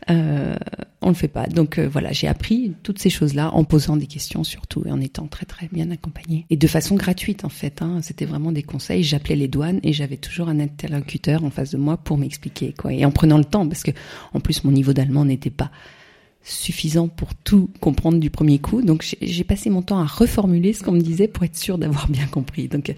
[0.09, 0.55] euh,
[1.01, 1.47] on le fait pas.
[1.47, 5.01] Donc euh, voilà, j'ai appris toutes ces choses-là en posant des questions surtout et en
[5.01, 7.81] étant très très bien accompagnée et de façon gratuite en fait.
[7.81, 7.99] Hein.
[8.01, 9.03] C'était vraiment des conseils.
[9.03, 12.93] J'appelais les douanes et j'avais toujours un interlocuteur en face de moi pour m'expliquer quoi
[12.93, 13.91] et en prenant le temps parce que
[14.33, 15.71] en plus mon niveau d'allemand n'était pas
[16.41, 18.81] suffisant pour tout comprendre du premier coup.
[18.81, 22.07] Donc j'ai passé mon temps à reformuler ce qu'on me disait pour être sûr d'avoir
[22.09, 22.69] bien compris.
[22.69, 22.93] Donc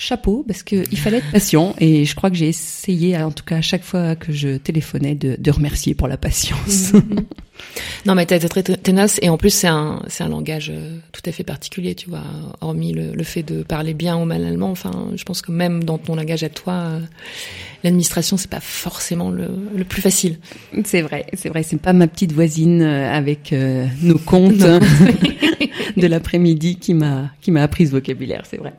[0.00, 3.44] chapeau parce que il fallait être patient et je crois que j'ai essayé en tout
[3.44, 6.92] cas à chaque fois que je téléphonais de, de remercier pour la patience.
[8.06, 10.96] Non mais t'as été très ténace et en plus c'est un c'est un langage euh,
[11.12, 12.22] tout à fait particulier tu vois
[12.62, 15.84] hormis le, le, fait de parler bien ou mal allemand enfin je pense que même
[15.84, 17.00] dans ton langage à toi euh,
[17.84, 20.38] l'administration c'est pas forcément le, le plus facile.
[20.86, 23.54] C'est vrai c'est vrai c'est pas ma petite voisine euh, avec
[24.02, 24.56] nos comptes
[25.96, 28.72] de l'après-midi qui m'a qui m'a appris ce vocabulaire c'est vrai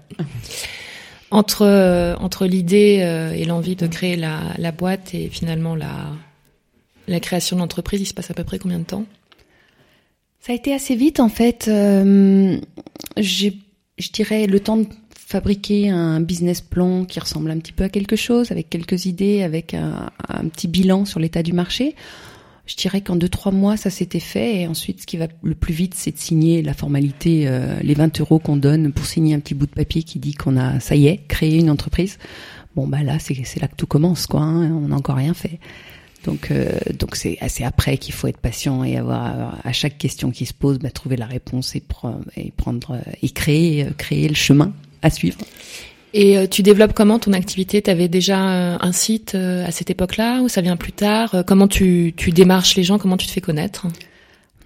[1.32, 6.12] entre euh, entre l'idée euh, et l'envie de créer la, la boîte et finalement la
[7.08, 9.06] la création de l'entreprise, il se passe à peu près combien de temps?
[10.40, 11.68] Ça a été assez vite en fait.
[11.68, 12.58] Euh,
[13.18, 13.58] j'ai
[13.98, 17.90] je dirais le temps de fabriquer un business plan qui ressemble un petit peu à
[17.90, 21.96] quelque chose, avec quelques idées, avec un, un petit bilan sur l'état du marché.
[22.72, 25.56] Je dirais qu'en deux trois mois ça s'était fait et ensuite ce qui va le
[25.56, 29.36] plus vite c'est de signer la formalité, euh, les 20 euros qu'on donne pour signer
[29.36, 32.18] un petit bout de papier qui dit qu'on a ça y est créé une entreprise
[32.74, 34.40] Bon bah là c'est c'est là que tout commence quoi.
[34.40, 35.60] Hein, on n'a encore rien fait.
[36.24, 40.32] Donc euh, donc c'est assez après qu'il faut être patient et avoir à chaque question
[40.32, 41.84] qui se pose, bah, trouver la réponse et,
[42.38, 45.40] et prendre et créer créer le chemin à suivre.
[46.14, 47.82] Et euh, tu développes comment ton activité?
[47.82, 51.44] Tu avais déjà euh, un site euh, à cette époque-là ou ça vient plus tard?
[51.48, 52.98] Comment tu, tu démarches les gens?
[52.98, 53.88] Comment tu te fais connaître?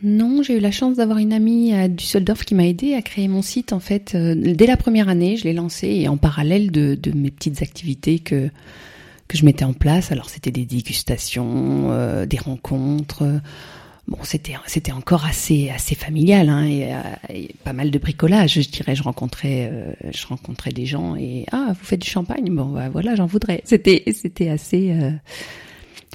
[0.04, 3.28] Non, j'ai eu la chance d'avoir une amie à Düsseldorf qui m'a aidé à créer
[3.28, 3.74] mon site.
[3.74, 7.32] En fait, dès la première année, je l'ai lancé et en parallèle de, de, mes
[7.32, 8.50] petites activités que
[9.28, 10.12] que je mettais en place.
[10.12, 11.90] Alors, c'était des dégustations,
[12.28, 13.24] des rencontres
[14.08, 17.02] bon, c'était c'était encore assez assez familial hein, euh,
[17.34, 18.62] et, pas mal de bricolage.
[18.62, 22.54] Je dirais, je rencontrais euh, je rencontrais des gens et ah, vous faites du champagne,
[22.54, 23.62] bon bah, voilà, j'en voudrais.
[23.66, 25.12] C'était c'était assez euh,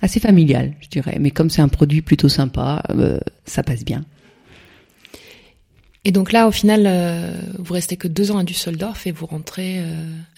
[0.02, 1.16] assez familial, je dirais.
[1.20, 2.82] Mais comme c'est un produit plutôt sympa,
[3.44, 4.04] ça passe bien.
[6.06, 6.88] Et donc là, au final,
[7.58, 9.84] vous restez que deux ans à Düsseldorf et vous rentrez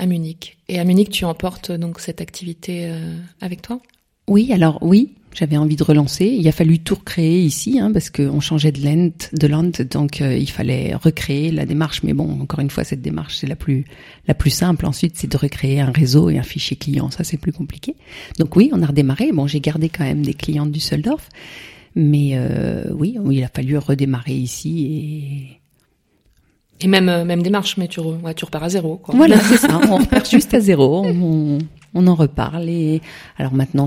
[0.01, 0.59] à Munich.
[0.69, 2.93] Et à Munich, tu emportes donc cette activité
[3.41, 3.79] avec toi?
[4.27, 6.27] Oui, alors oui, j'avais envie de relancer.
[6.27, 10.21] Il a fallu tout recréer ici, hein, parce qu'on changeait de land, de land, donc
[10.21, 12.03] euh, il fallait recréer la démarche.
[12.03, 13.85] Mais bon, encore une fois, cette démarche c'est la plus
[14.29, 14.87] la plus simple.
[14.87, 17.11] Ensuite, c'est de recréer un réseau et un fichier client.
[17.11, 17.97] Ça, c'est plus compliqué.
[18.39, 19.33] Donc oui, on a redémarré.
[19.33, 21.29] Bon, j'ai gardé quand même des clients du Soldorf,
[21.95, 25.63] mais euh, oui, il a fallu redémarrer ici et
[26.85, 28.97] et même euh, même démarche, mais tu, ouais, tu repars à zéro.
[28.97, 29.15] Quoi.
[29.15, 29.81] Voilà, c'est ça.
[29.89, 31.05] On repart juste à zéro.
[31.07, 31.59] On, on
[31.95, 32.69] en reparle.
[32.69, 33.01] Et
[33.37, 33.87] alors maintenant,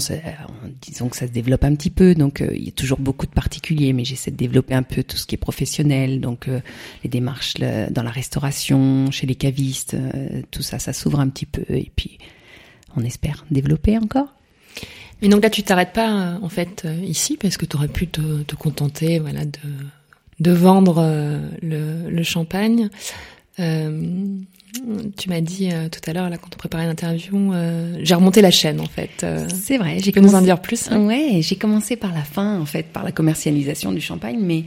[0.82, 3.26] disons que ça se développe un petit peu, donc euh, il y a toujours beaucoup
[3.26, 6.60] de particuliers, mais j'essaie de développer un peu tout ce qui est professionnel, donc euh,
[7.04, 11.46] les démarches dans la restauration, chez les cavistes, euh, tout ça, ça s'ouvre un petit
[11.46, 12.18] peu, et puis
[12.96, 14.28] on espère développer encore.
[15.22, 18.44] Mais donc là, tu t'arrêtes pas en fait ici parce que tu aurais pu te,
[18.44, 19.44] te, contenter, voilà,
[20.40, 21.02] de vendre
[21.62, 22.90] le, champagne.
[23.60, 24.38] Euh,
[25.18, 28.42] tu m'as dit euh, tout à l'heure, là, quand on préparait l'interview, euh, j'ai remonté
[28.42, 29.24] la chaîne, en fait.
[29.24, 29.98] Euh, c'est vrai.
[30.00, 30.34] J'ai commencé...
[30.34, 33.92] nous en dire plus Ouais, j'ai commencé par la fin, en fait, par la commercialisation
[33.92, 34.64] du champagne, mais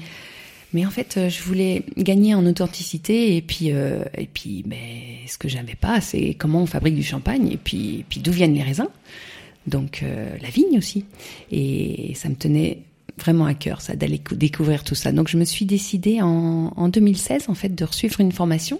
[0.75, 5.38] mais en fait, je voulais gagner en authenticité et puis et puis, mais ben, ce
[5.38, 8.62] que j'avais pas, c'est comment on fabrique du champagne et puis puis d'où viennent les
[8.62, 8.88] raisins.
[9.66, 11.07] Donc la vigne aussi.
[11.51, 12.83] Et ça me tenait
[13.18, 15.11] vraiment à cœur, ça, d'aller découvrir tout ça.
[15.11, 18.79] Donc je me suis décidée en, en 2016, en fait, de suivre une formation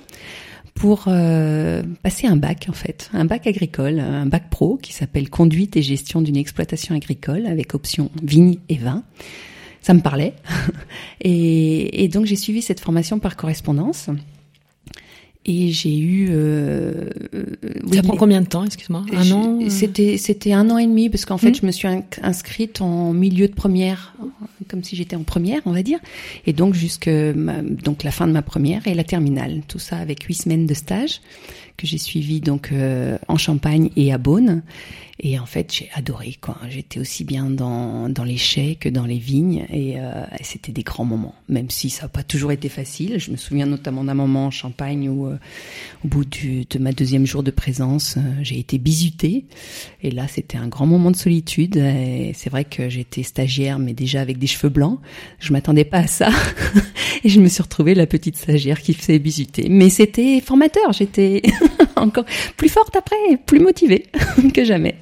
[0.79, 5.29] pour euh, passer un bac en fait, un bac agricole, un bac pro qui s'appelle
[5.29, 9.03] conduite et gestion d'une exploitation agricole avec option vigne et vin.
[9.83, 10.35] Ça me parlait
[11.21, 14.09] et donc j'ai suivi cette formation par correspondance.
[15.51, 16.29] Et j'ai eu.
[16.31, 17.09] Euh,
[17.91, 19.07] ça prend combien de temps, excuse-moi?
[19.13, 21.61] Un an euh C'était c'était un an et demi parce qu'en fait hmm.
[21.63, 21.89] je me suis
[22.23, 24.15] inscrite en milieu de première,
[24.69, 26.01] comme si j'étais en première, on va dire,
[26.47, 30.25] et donc jusque donc la fin de ma première et la terminale, tout ça avec
[30.25, 31.23] huit semaines de stage
[31.79, 34.63] que j'ai suivi donc euh, en Champagne et à Beaune.
[35.21, 36.37] Et en fait, j'ai adoré.
[36.41, 36.57] Quoi.
[36.69, 40.85] J'étais aussi bien dans, dans les chais que dans les vignes, et, euh, c'était des
[40.85, 41.35] grands moments.
[41.49, 43.19] Même si ça n'a pas toujours été facile.
[43.19, 45.37] Je me souviens notamment d'un moment en Champagne où, euh,
[46.05, 49.45] au bout du, de ma deuxième jour de présence, euh, j'ai été bisutée.
[50.05, 51.77] Et là, c'était un grand moment de solitude.
[51.77, 55.01] Et c'est vrai que j'étais stagiaire, mais déjà avec des cheveux blancs.
[55.41, 56.31] Je m'attendais pas à ça,
[57.25, 59.69] et je me suis retrouvée la petite stagiaire qui faisait bisuter.
[59.69, 60.93] Mais c'était formateur.
[60.93, 61.43] J'étais
[62.03, 62.25] encore
[62.57, 64.07] plus forte après, plus motivée
[64.55, 64.97] que jamais.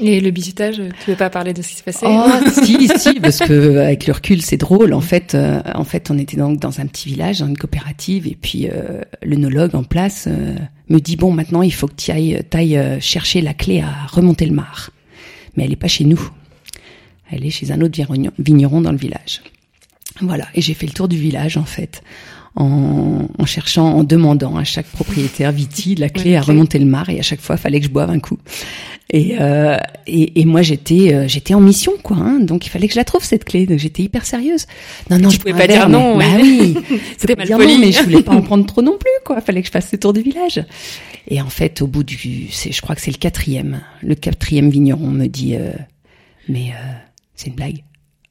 [0.00, 2.26] Et le bisutage, tu veux pas parler de ce qui se passait Oh,
[2.64, 4.92] si, si, parce que avec le recul, c'est drôle.
[4.92, 8.26] En fait, euh, en fait, on était donc dans un petit village, dans une coopérative,
[8.26, 10.56] et puis euh, l'œnologue en place euh,
[10.88, 14.06] me dit bon, maintenant, il faut que tu ailles, ailles euh, chercher la clé à
[14.08, 14.90] remonter le mar.
[15.56, 16.28] Mais elle est pas chez nous.
[17.30, 17.96] Elle est chez un autre
[18.38, 19.42] vigneron dans le village.
[20.20, 20.46] Voilà.
[20.54, 22.02] Et j'ai fait le tour du village, en fait,
[22.56, 27.08] en, en, cherchant, en demandant à chaque propriétaire Viti la clé à remonter le mar
[27.08, 28.38] et à chaque fois, fallait que je boive un coup.
[29.10, 32.16] Et, euh, et, et, moi, j'étais euh, j'étais en mission, quoi.
[32.16, 33.66] Hein, donc, il fallait que je la trouve cette clé.
[33.66, 34.66] Donc, j'étais hyper sérieuse.
[35.10, 36.16] Non, non, je pouvais pas dire non.
[36.16, 36.74] Bah oui,
[37.18, 37.74] c'était mal poli.
[37.74, 39.40] Non, mais je voulais pas en prendre trop non plus, quoi.
[39.40, 40.64] Fallait que je fasse le tour du village.
[41.28, 44.70] Et en fait, au bout du, c'est, je crois que c'est le quatrième, le quatrième
[44.70, 45.72] vigneron me dit, euh,
[46.48, 46.92] mais euh,
[47.34, 47.84] c'est une blague.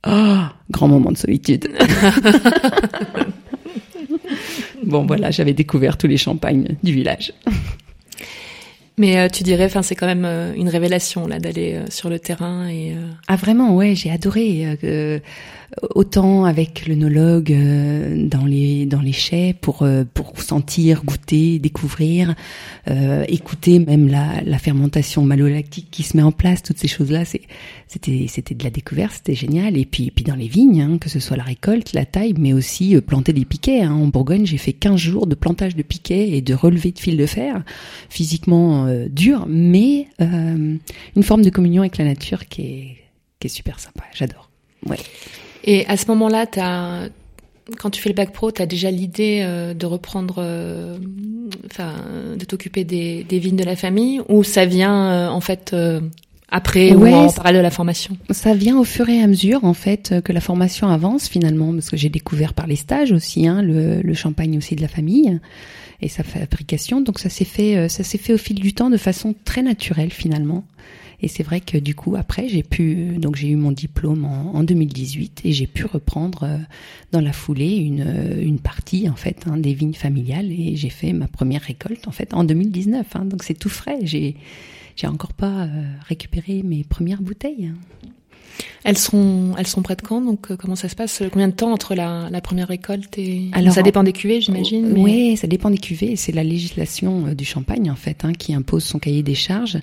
[0.08, 1.70] Oh, grand moment de solitude.
[4.86, 7.34] bon, voilà, j'avais découvert tous les champagnes du village.
[8.98, 12.10] Mais euh, tu dirais, enfin, c'est quand même euh, une révélation là d'aller euh, sur
[12.10, 12.96] le terrain et.
[13.28, 14.78] Ah vraiment, ouais, j'ai adoré
[15.96, 22.36] autant avec l'œnologue euh, dans les dans les chais pour euh, pour sentir, goûter, découvrir,
[22.90, 27.26] euh, écouter même la, la fermentation malolactique qui se met en place, toutes ces choses-là,
[27.26, 27.42] c'est
[27.88, 29.78] c'était c'était de la découverte, c'était génial.
[29.78, 32.54] Et puis puis dans les vignes, hein, que ce soit la récolte, la taille, mais
[32.54, 33.82] aussi planter des piquets.
[33.82, 33.94] Hein.
[33.94, 37.18] En Bourgogne, j'ai fait 15 jours de plantage de piquets et de relevé de fil
[37.18, 37.64] de fer.
[38.10, 42.98] Physiquement, vraiment dur, mais une forme de communion avec la nature qui est,
[43.40, 44.04] qui est super sympa.
[44.14, 44.50] J'adore.
[44.86, 44.98] Ouais.
[45.63, 46.45] Et à ce moment-là,
[47.80, 50.97] quand tu fais le bac pro, tu as déjà l'idée euh, de reprendre, euh,
[51.65, 51.93] enfin,
[52.38, 55.76] de t'occuper des, des vignes de la famille, ou ça vient euh, en fait
[56.49, 58.17] après ou en parallèle de la formation?
[58.30, 61.89] Ça vient au fur et à mesure en fait que la formation avance finalement, parce
[61.89, 65.39] que j'ai découvert par les stages aussi hein, le, le, champagne aussi de la famille
[66.02, 67.02] et sa fabrication.
[67.02, 70.12] Donc ça s'est fait, ça s'est fait au fil du temps de façon très naturelle
[70.12, 70.63] finalement.
[71.24, 74.56] Et c'est vrai que du coup, après, j'ai pu, donc j'ai eu mon diplôme en,
[74.56, 76.58] en 2018 et j'ai pu reprendre euh,
[77.14, 81.14] dans la foulée une, euh, partie en fait hein, des vignes familiales et j'ai fait
[81.14, 83.16] ma première récolte en fait en 2019.
[83.16, 84.00] Hein, donc c'est tout frais.
[84.04, 84.36] J'ai
[84.98, 87.72] j'ai encore pas euh, récupéré mes premières bouteilles.
[88.84, 90.22] Elles sont, elles sont prêtes quand?
[90.22, 91.24] Donc, euh, comment ça se passe?
[91.32, 94.94] Combien de temps entre la, la première récolte et Alors, ça dépend des cuvées, j'imagine.
[94.98, 96.16] Oui, ça dépend des cuvées.
[96.16, 99.80] C'est la législation euh, du champagne en fait hein, qui impose son cahier des charges.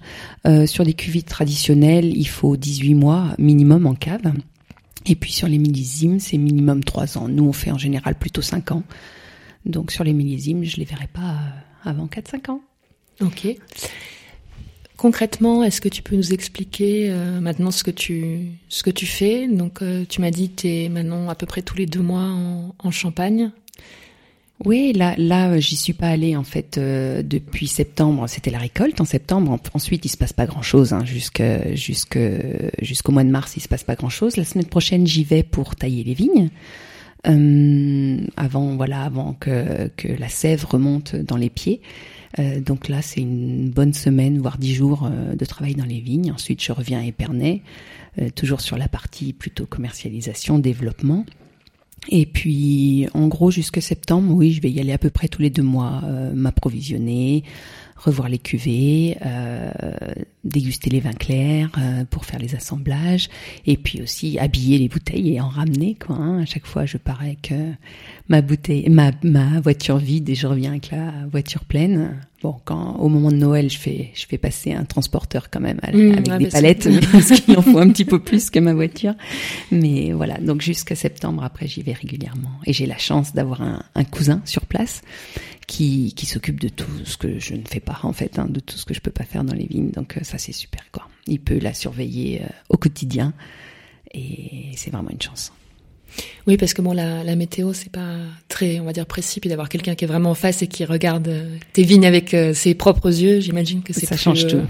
[0.47, 4.33] Euh, sur les cuvées traditionnelles, il faut 18 mois minimum en cave.
[5.07, 7.29] Et puis sur les millésimes, c'est minimum 3 ans.
[7.29, 8.83] Nous, on fait en général plutôt 5 ans.
[9.65, 11.37] Donc sur les millésimes, je les verrai pas
[11.85, 12.61] avant 4-5 ans.
[13.23, 13.57] Ok.
[15.01, 19.07] Concrètement, est-ce que tu peux nous expliquer euh, maintenant ce que tu ce que tu
[19.07, 19.49] fais?
[19.49, 22.37] Donc, euh, tu m'as dit tu es maintenant à peu près tous les deux mois
[22.79, 23.51] en, Champagne.
[24.67, 28.27] Oui, là, là, j'y suis pas allée en fait euh, depuis septembre.
[28.29, 29.59] C'était la récolte en septembre.
[29.73, 33.57] Ensuite, il se passe pas grand chose hein, jusqu'au mois de mars.
[33.57, 34.37] Il se passe pas grand chose.
[34.37, 36.51] La semaine prochaine, j'y vais pour tailler les vignes.
[37.25, 41.81] Avant, voilà, avant que que la sève remonte dans les pieds.
[42.39, 46.01] Euh, donc là, c'est une bonne semaine, voire dix jours euh, de travail dans les
[46.01, 46.33] vignes.
[46.33, 47.63] Ensuite, je reviens à Épernay,
[48.21, 51.25] euh, toujours sur la partie plutôt commercialisation, développement.
[52.09, 55.43] Et puis, en gros, jusque septembre, oui, je vais y aller à peu près tous
[55.43, 56.03] les deux mois,
[56.35, 57.45] m'approvisionner,
[58.01, 59.71] revoir les cuvées, euh,
[60.45, 61.71] déguster les vins clairs
[62.11, 63.29] pour faire les assemblages,
[63.67, 66.17] et puis aussi habiller les bouteilles et en ramener quoi.
[66.17, 66.41] Hein.
[66.41, 67.53] À chaque fois, je pars avec
[68.29, 72.17] ma bouteille, ma, ma voiture vide et je reviens avec la voiture pleine.
[72.43, 75.77] Bon, quand au moment de Noël, je fais je fais passer un transporteur quand même
[75.77, 79.15] mmh, avec des palettes parce qu'il en faut un petit peu plus que ma voiture.
[79.71, 83.83] Mais voilà, donc jusqu'à septembre, après, j'y vais régulièrement et j'ai la chance d'avoir un,
[83.95, 85.03] un, cousin sur place
[85.71, 88.59] qui qui s'occupe de tout ce que je ne fais pas en fait, hein, de
[88.59, 89.93] tout ce que je peux pas faire dans les vignes.
[89.93, 91.09] Donc euh, ça c'est super quoi.
[91.29, 93.33] Il peut la surveiller euh, au quotidien
[94.13, 95.53] et c'est vraiment une chance.
[96.49, 98.17] Oui, parce que bon, la, la météo, c'est pas
[98.49, 100.85] très, on va dire, précis, puis d'avoir quelqu'un qui est vraiment en face et qui
[100.85, 104.61] regarde euh, tes vignes avec ses propres yeux, j'imagine que c'est ça change tout.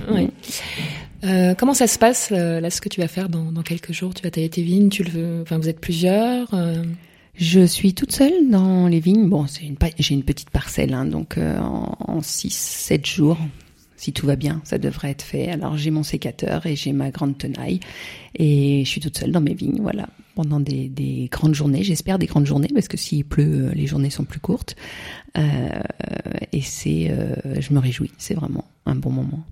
[1.25, 4.13] Euh, comment ça se passe là, ce que tu vas faire dans, dans quelques jours?
[4.13, 6.55] Tu vas tailler tes vignes, tu le veux, enfin, vous êtes plusieurs.
[7.41, 9.29] Je suis toute seule dans les vignes.
[9.29, 13.39] Bon, c'est une, j'ai une petite parcelle, hein, donc en, en 6-7 jours,
[14.01, 15.51] si tout va bien, ça devrait être fait.
[15.51, 17.81] Alors j'ai mon sécateur et j'ai ma grande tenaille
[18.35, 21.85] et je suis toute seule dans mes vignes, voilà, pendant des, des grandes journées.
[21.85, 24.75] J'espère des grandes journées parce que s'il pleut, euh, les journées sont plus courtes.
[25.37, 25.69] Euh,
[26.53, 28.11] et c'est, euh, je me réjouis.
[28.17, 29.45] C'est vraiment un bon moment.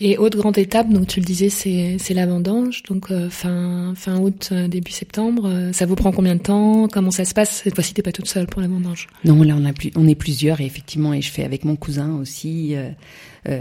[0.00, 4.20] Et autre grande étape, donc tu le disais, c'est la vendange, donc euh, fin fin
[4.20, 5.48] août, euh, début septembre.
[5.48, 6.86] Euh, ça vous prend combien de temps?
[6.86, 7.62] Comment ça se passe?
[7.64, 10.06] Cette fois-ci, t'es pas toute seule pour la vendange Non, là on a plus, on
[10.06, 12.76] est plusieurs et effectivement, et je fais avec mon cousin aussi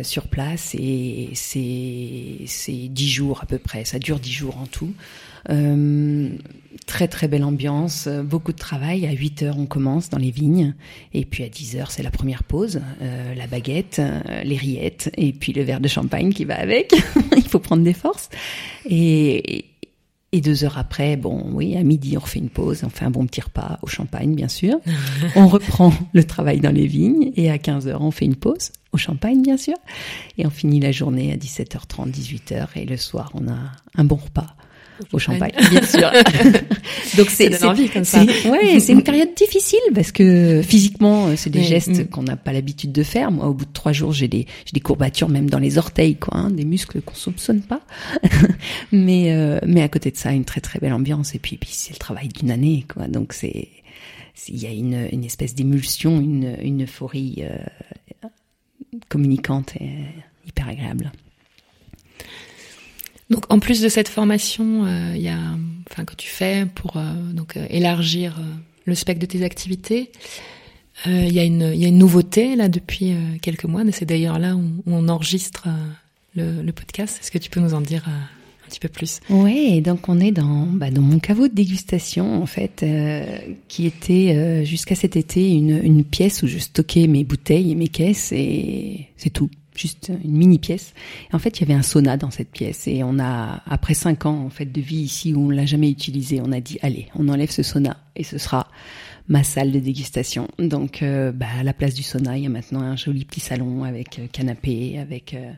[0.04, 3.86] sur place et c'est c'est dix jours à peu près.
[3.86, 4.94] Ça dure dix jours en tout.
[5.50, 6.30] Euh,
[6.86, 9.06] très très belle ambiance, beaucoup de travail.
[9.06, 10.74] À 8 heures on commence dans les vignes
[11.14, 15.12] et puis à 10 heures c'est la première pause, euh, la baguette, euh, les rillettes
[15.18, 16.94] et puis le verre de champagne qui va avec.
[17.36, 18.30] Il faut prendre des forces.
[18.86, 19.66] Et,
[20.34, 23.12] et deux heures après, bon, oui, à midi, on refait une pause, on fait un
[23.12, 24.80] bon petit repas au champagne, bien sûr.
[25.36, 28.72] on reprend le travail dans les vignes et à 15 heures, on fait une pause
[28.92, 29.76] au champagne, bien sûr.
[30.38, 33.58] Et on finit la journée à 17h30, 18h et le soir, on a
[33.96, 34.56] un bon repas
[35.12, 36.12] au champagne, bien sûr.
[37.18, 38.24] Donc c'est c'est envie comme ça.
[38.24, 42.08] Ouais, c'est une période difficile parce que physiquement, c'est des gestes mm.
[42.08, 43.32] qu'on n'a pas l'habitude de faire.
[43.32, 46.16] Moi, au bout de trois jours, j'ai des j'ai des courbatures même dans les orteils,
[46.16, 47.82] quoi, hein, des muscles qu'on soupçonne pas.
[48.92, 51.72] mais euh, mais à côté de ça, une très très belle ambiance et puis puis
[51.72, 53.08] c'est le travail d'une année, quoi.
[53.08, 53.70] Donc c'est
[54.48, 58.30] il y a une une espèce d'émulsion, une une euphorie euh,
[59.10, 59.90] communicante et
[60.46, 61.12] hyper agréable.
[63.30, 65.40] Donc en plus de cette formation, euh, il y a,
[65.90, 67.02] enfin que tu fais pour euh,
[67.34, 68.40] donc euh, élargir
[68.86, 70.12] le spectre de tes activités.
[71.06, 73.14] Il y a une y a une nouveauté là depuis
[73.44, 73.84] quelques mois.
[73.92, 75.68] C'est d'ailleurs là où, on enregistre
[76.36, 77.20] le, le, podcast.
[77.22, 79.20] Est-ce que tu peux nous en dire un petit peu plus?
[79.30, 82.84] Oui, donc on est dans bah, dans mon caveau de dégustation en fait,
[83.68, 87.90] qui était jusqu'à cet été une une pièce où je stockais mes bouteilles et mes
[87.90, 90.94] caisses et c'est tout juste une mini pièce.
[91.32, 94.26] En fait, il y avait un sauna dans cette pièce et on a, après cinq
[94.26, 97.08] ans en fait de vie ici où on l'a jamais utilisé, on a dit allez,
[97.16, 98.68] on enlève ce sauna et ce sera
[99.28, 100.48] ma salle de dégustation.
[100.58, 103.40] Donc, euh, bah, à la place du sauna, il y a maintenant un joli petit
[103.40, 105.52] salon avec euh, canapé, avec euh,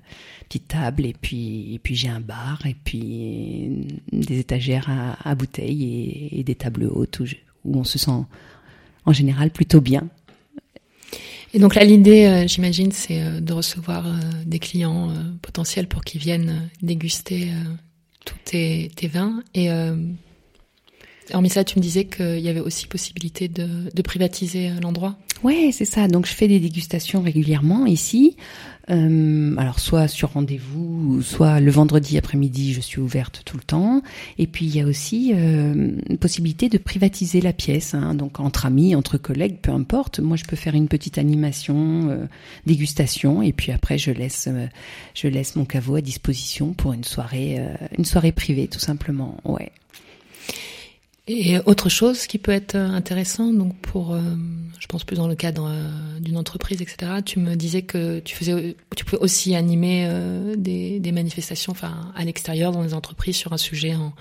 [0.48, 4.90] petite table, et puis, et puis j'ai un bar, et puis des étagères
[5.24, 7.26] à, bouteilles et, des tables hautes où,
[7.66, 8.12] on se sent
[9.06, 10.08] en général plutôt bien.
[11.54, 14.06] Et donc là, l'idée, j'imagine, c'est de recevoir
[14.46, 17.50] des clients potentiels pour qu'ils viennent déguster
[18.26, 19.42] tous tes, vins.
[19.56, 19.70] Et
[21.34, 25.18] Hormis ça, tu me disais qu'il y avait aussi possibilité de, de privatiser euh, l'endroit.
[25.44, 26.08] Ouais, c'est ça.
[26.08, 28.36] Donc je fais des dégustations régulièrement ici.
[28.90, 34.02] Euh, alors soit sur rendez-vous, soit le vendredi après-midi, je suis ouverte tout le temps.
[34.38, 38.16] Et puis il y a aussi euh, une possibilité de privatiser la pièce, hein.
[38.16, 40.20] donc entre amis, entre collègues, peu importe.
[40.20, 42.26] Moi, je peux faire une petite animation, euh,
[42.66, 44.68] dégustation, et puis après je laisse, euh,
[45.14, 49.38] je laisse mon caveau à disposition pour une soirée, euh, une soirée privée, tout simplement.
[49.44, 49.72] Ouais.
[51.32, 54.20] Et autre chose qui peut être intéressant, donc pour, euh,
[54.80, 57.22] je pense plus dans le cadre euh, d'une entreprise, etc.
[57.24, 62.12] Tu me disais que tu faisais, tu pouvais aussi animer euh, des, des, manifestations, enfin
[62.16, 64.12] à l'extérieur dans les entreprises sur un sujet en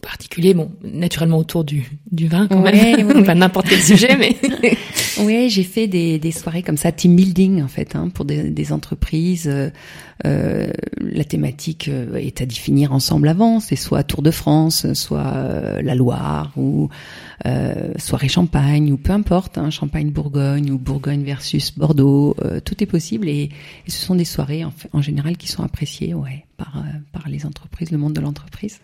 [0.00, 4.36] particulier, bon, naturellement autour du, du vin quand ouais, même, pas n'importe quel sujet, mais
[5.20, 8.50] oui, j'ai fait des, des, soirées comme ça, team building en fait, hein, pour des,
[8.50, 9.48] des entreprises.
[9.48, 9.70] Euh,
[10.26, 15.32] euh, la thématique euh, est à définir ensemble avant, c'est soit Tour de France, soit
[15.34, 16.90] euh, la Loire ou
[17.46, 23.28] euh, soirée Champagne ou peu importe, hein, Champagne-Bourgogne ou Bourgogne versus Bordeaux, tout est possible
[23.28, 23.50] et,
[23.86, 27.46] et, ce sont des soirées en, en général qui sont appréciées, ouais, par par les
[27.46, 28.80] entreprises, le monde de l'entreprise.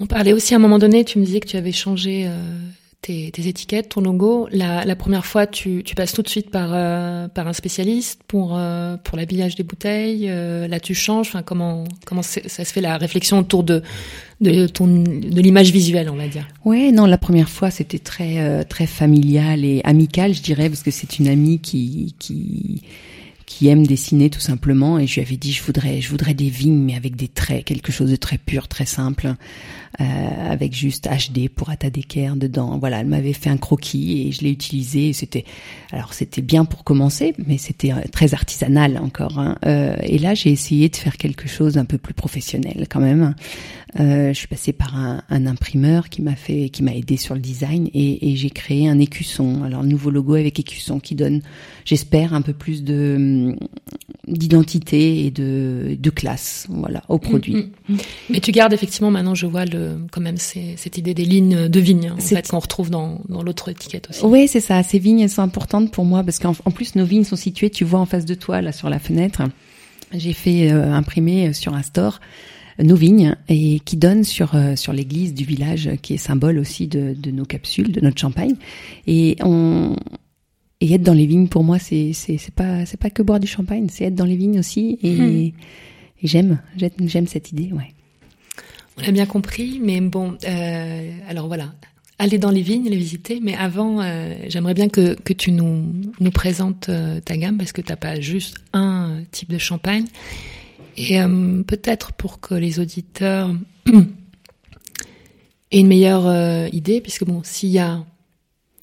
[0.00, 2.36] On parlait aussi à un moment donné, tu me disais que tu avais changé euh,
[3.00, 4.48] tes, tes, étiquettes, ton logo.
[4.50, 8.96] La, première fois, tu, passes tout de suite par, euh, par un spécialiste pour, euh,
[8.96, 10.26] pour l'habillage des bouteilles.
[10.26, 11.28] Là, tu changes.
[11.28, 13.82] Enfin, comment, comment ça se fait la réflexion autour de,
[14.40, 16.48] de, ton, de l'image visuelle, on va dire?
[16.64, 20.90] Ouais, non, la première fois, c'était très, très familial et amical, je dirais, parce que
[20.90, 22.82] c'est une amie qui, qui,
[23.46, 26.48] qui aime dessiner tout simplement et je lui avais dit je voudrais je voudrais des
[26.48, 29.34] vignes mais avec des traits quelque chose de très pur très simple
[30.00, 30.04] euh,
[30.50, 34.50] avec juste HD pour Atadeker dedans voilà elle m'avait fait un croquis et je l'ai
[34.50, 35.44] utilisé c'était
[35.92, 39.56] alors c'était bien pour commencer mais c'était euh, très artisanal encore hein.
[39.66, 43.34] euh, et là j'ai essayé de faire quelque chose d'un peu plus professionnel quand même
[44.00, 47.34] euh, je suis passée par un, un imprimeur qui m'a fait qui m'a aidé sur
[47.34, 51.40] le design et, et j'ai créé un écusson alors nouveau logo avec écusson qui donne
[51.84, 53.54] j'espère un peu plus de
[54.28, 57.54] d'identité et de, de classe, voilà, au produit.
[57.54, 57.98] Mm, mm, mm.
[58.30, 61.80] Mais tu gardes effectivement maintenant, je vois le quand même cette idée des lignes de
[61.80, 64.24] vignes en fait qu'on retrouve dans, dans l'autre étiquette aussi.
[64.24, 64.82] Oui, c'est ça.
[64.82, 67.84] Ces vignes elles sont importantes pour moi parce qu'en plus nos vignes sont situées, tu
[67.84, 69.42] vois, en face de toi là sur la fenêtre.
[70.12, 72.20] J'ai fait euh, imprimer sur un store
[72.82, 76.88] nos vignes et qui donne sur euh, sur l'église du village qui est symbole aussi
[76.88, 78.56] de, de nos capsules, de notre champagne.
[79.06, 79.96] Et on
[80.80, 83.40] et être dans les vignes pour moi c'est c'est c'est pas c'est pas que boire
[83.40, 85.30] du champagne c'est être dans les vignes aussi et, hmm.
[85.30, 85.54] et
[86.22, 87.94] j'aime j'aime cette idée ouais
[88.98, 91.72] on a bien compris mais bon euh, alors voilà
[92.18, 95.84] aller dans les vignes les visiter mais avant euh, j'aimerais bien que que tu nous
[96.20, 100.06] nous présentes euh, ta gamme parce que t'as pas juste un type de champagne
[100.96, 103.50] et euh, peut-être pour que les auditeurs
[105.70, 108.04] aient une meilleure euh, idée puisque bon s'il y a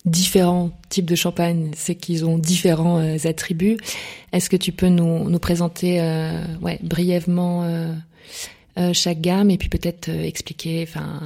[0.04, 3.78] différents types de champagne, c'est qu'ils ont différents attributs.
[4.34, 6.02] Est-ce que tu peux nous, nous présenter
[6.60, 7.96] ouais, brièvement
[8.78, 11.22] euh, euh chaque gamme et puis peut-être euh, expliquer enfin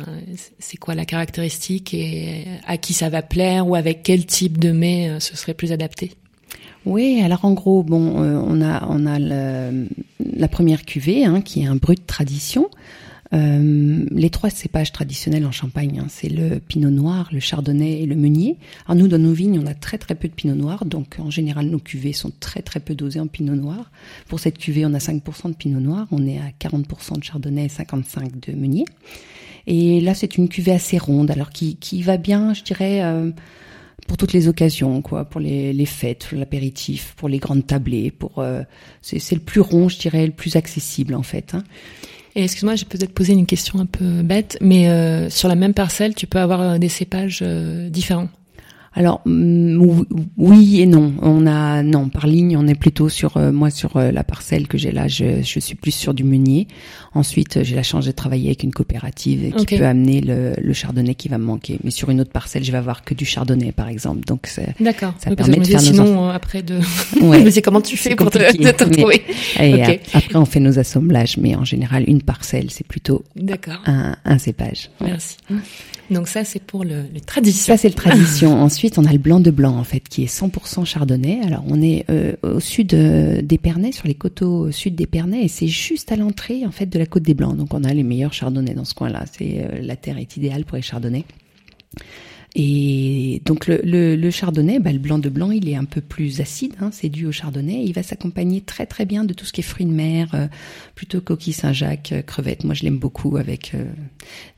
[0.59, 4.71] c'est quoi la caractéristique et à qui ça va plaire ou avec quel type de
[4.71, 6.11] mets ce serait plus adapté
[6.87, 11.65] oui, alors en gros, bon, on a on a la première cuvée hein, qui est
[11.65, 12.69] un brut tradition.
[13.35, 18.05] Euh, les trois cépages traditionnels en Champagne, hein, c'est le Pinot Noir, le Chardonnay et
[18.05, 18.57] le Meunier.
[18.85, 21.29] Alors nous, dans nos vignes, on a très très peu de Pinot Noir, donc en
[21.29, 23.91] général, nos cuvées sont très très peu dosées en Pinot Noir.
[24.29, 27.65] Pour cette cuvée, on a 5% de Pinot Noir, on est à 40% de Chardonnay
[27.65, 28.85] et 55% de Meunier.
[29.67, 33.03] Et là, c'est une cuvée assez ronde, alors qui, qui va bien, je dirais...
[33.03, 33.31] Euh,
[34.07, 38.61] pour toutes les occasions, quoi, pour les, fêtes, l'apéritif, pour les grandes tablées, pour euh,
[39.01, 41.55] c'est le plus rond, je dirais, le plus accessible en fait.
[41.55, 41.63] Hein.
[42.35, 45.73] Et excuse-moi, j'ai peut-être posé une question un peu bête, mais euh, sur la même
[45.73, 48.27] parcelle, tu peux avoir euh, des cépages euh, différents.
[48.95, 50.03] Alors mm,
[50.37, 51.13] oui et non.
[51.21, 54.67] On a non par ligne, on est plutôt sur euh, moi sur euh, la parcelle
[54.67, 55.07] que j'ai là.
[55.07, 56.67] Je, je, suis plus sur du meunier.
[57.13, 61.15] Ensuite, j'ai la chance de travailler avec une coopérative qui peut amener le, le, chardonnay
[61.15, 61.79] qui va me manquer.
[61.83, 64.25] Mais sur une autre parcelle, je vais avoir que du chardonnay par exemple.
[64.25, 65.13] Donc d'accord.
[65.19, 66.79] Ça permet de faire sinon après de.
[67.21, 67.39] Ouais.
[67.43, 69.21] mais c'est comment tu fais pour te, te retrouver
[69.59, 73.23] Et après, on fait nos assemblages, mais en général, une parcelle, c'est plutôt
[73.85, 74.89] un, un cépage.
[75.01, 75.37] Merci.
[76.11, 77.73] Donc ça, c'est pour le, le tradition.
[77.73, 78.53] Ça, c'est le tradition.
[78.61, 81.41] Ensuite, on a le blanc de blanc, en fait, qui est 100% chardonnay.
[81.43, 85.67] Alors, on est euh, au sud euh, d'Épernay, sur les coteaux sud d'Épernay, et c'est
[85.67, 87.57] juste à l'entrée, en fait, de la côte des Blancs.
[87.57, 89.25] Donc, on a les meilleurs chardonnays dans ce coin-là.
[89.31, 91.25] C'est euh, La terre est idéale pour les chardonnays.
[92.57, 95.99] Et donc le, le, le chardonnay, bah, le blanc de blanc, il est un peu
[95.99, 97.83] plus acide, hein, c'est dû au chardonnay.
[97.83, 100.47] Il va s'accompagner très très bien de tout ce qui est fruits de mer, euh,
[100.95, 102.63] plutôt coquilles Saint-Jacques, euh, crevettes.
[102.63, 103.83] Moi, je l'aime beaucoup avec euh,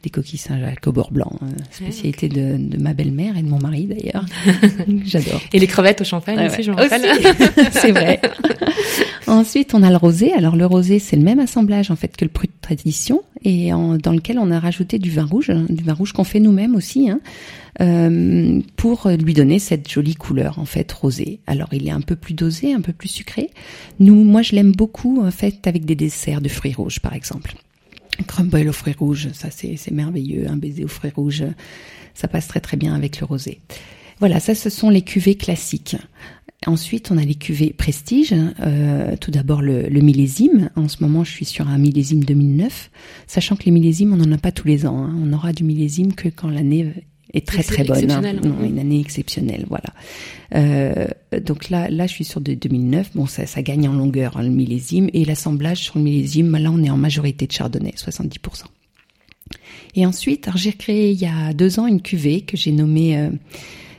[0.03, 1.39] des coquilles Saint-Jacques au beurre blanc,
[1.71, 4.25] spécialité de, de, ma belle-mère et de mon mari d'ailleurs.
[5.05, 5.41] J'adore.
[5.51, 7.01] Et les crevettes au champagne aussi, je me rappelle.
[7.71, 8.21] c'est vrai.
[9.27, 10.33] Ensuite, on a le rosé.
[10.33, 13.73] Alors le rosé, c'est le même assemblage en fait que le prut de tradition, et
[13.73, 16.39] en, dans lequel on a rajouté du vin rouge, hein, du vin rouge qu'on fait
[16.39, 17.09] nous-mêmes aussi.
[17.09, 17.19] Hein.
[17.79, 21.41] Euh, pour lui donner cette jolie couleur en fait rosée.
[21.45, 23.51] Alors il est un peu plus dosé, un peu plus sucré.
[23.99, 27.53] Nous, moi je l'aime beaucoup en fait avec des desserts de fruits rouges par exemple.
[28.25, 30.47] crumble aux fruits rouges, ça c'est merveilleux.
[30.49, 31.43] Un baiser aux fruits rouges,
[32.15, 33.59] ça passe très très bien avec le rosé.
[34.19, 35.97] Voilà, ça ce sont les cuvées classiques.
[36.65, 38.33] Ensuite, on a les cuvées prestige.
[38.61, 40.71] Euh, tout d'abord le, millésime.
[40.75, 42.89] En ce moment, je suis sur un millésime 2009,
[43.27, 45.03] sachant que les millésimes, on n'en a pas tous les ans.
[45.03, 45.15] Hein.
[45.21, 46.91] On aura du millésime que quand l'année
[47.33, 48.09] est très très bonne.
[48.11, 48.33] Hein.
[48.33, 49.93] Non, une année exceptionnelle, voilà.
[50.55, 51.07] Euh,
[51.41, 53.11] donc là, là, je suis sur de 2009.
[53.15, 56.55] Bon, ça, ça gagne en longueur hein, le millésime et l'assemblage sur le millésime.
[56.57, 58.63] Là, on est en majorité de chardonnay, 70%.
[59.95, 63.29] Et ensuite, j'ai créé il y a deux ans une cuvée que j'ai nommée euh,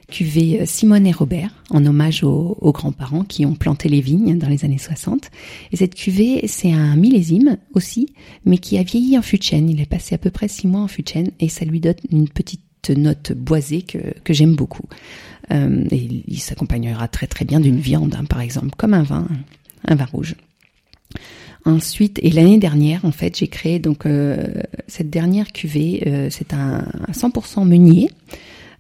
[0.09, 4.39] cuvée euh, Simone et Robert, en hommage aux, aux grands-parents qui ont planté les vignes
[4.39, 5.31] dans les années 60.
[5.73, 8.15] Et cette cuvée, c'est un millésime aussi,
[8.45, 9.69] mais qui a vieilli en fût de chêne.
[9.69, 11.81] Il est passé à peu près six mois en fût de chêne et ça lui
[11.81, 14.85] donne une petite note boisée que, j'aime beaucoup.
[15.51, 19.27] Euh, et il s'accompagnera très bien d'une viande, hein, par exemple, comme un vin,
[19.87, 20.35] un vin rouge.
[21.65, 24.47] Ensuite, et l'année dernière, en fait, j'ai créé donc euh,
[24.87, 26.03] cette dernière cuvée.
[26.07, 28.11] Euh, c'est un, 100% meunier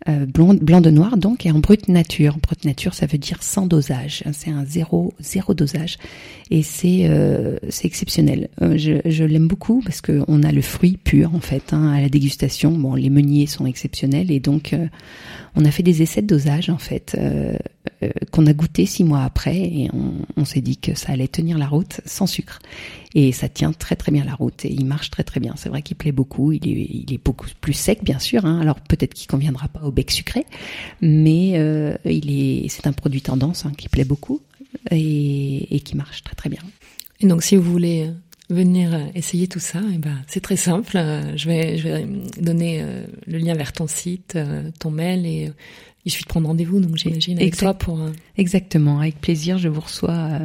[0.08, 2.38] euh, blanc, de noir donc et en brute nature.
[2.38, 4.22] Brute nature, ça veut dire sans dosage.
[4.32, 5.98] C'est un zéro zéro dosage
[6.50, 8.48] et c'est euh, c'est exceptionnel.
[8.62, 11.92] Euh, je, je l'aime beaucoup parce que on a le fruit pur en fait hein,
[11.92, 12.70] à la dégustation.
[12.70, 14.74] Bon, les meuniers sont exceptionnels et donc
[15.56, 17.18] on a fait des essais de dosage en fait
[18.30, 19.90] qu'on a goûté six mois après et
[20.36, 22.60] on, s'est dit que ça allait tenir la route sans sucre
[23.14, 25.54] et ça tient très très bien la route et il marche très très bien.
[25.56, 26.52] C'est vrai qu'il plaît beaucoup.
[26.52, 28.44] Il est il est beaucoup plus sec bien sûr.
[28.44, 28.60] Hein.
[28.60, 30.46] Alors peut-être qu'il conviendra pas au bec sucré,
[31.00, 34.40] mais euh, il est, c'est un produit tendance hein, qui plaît beaucoup
[34.90, 36.60] et, qui marche très très bien.
[37.20, 40.56] Et donc si vous voulez euh, venir euh, essayer tout ça, eh ben c'est très
[40.56, 40.98] simple.
[41.36, 42.06] Je vais je vais
[42.40, 42.84] donner
[43.26, 44.38] le lien vers ton site,
[44.78, 45.52] ton mail et
[46.08, 46.80] il suffit de prendre rendez-vous.
[46.80, 48.00] Donc j'imagine avec toi pour
[48.36, 49.58] exactement avec plaisir.
[49.58, 50.40] Je vous reçois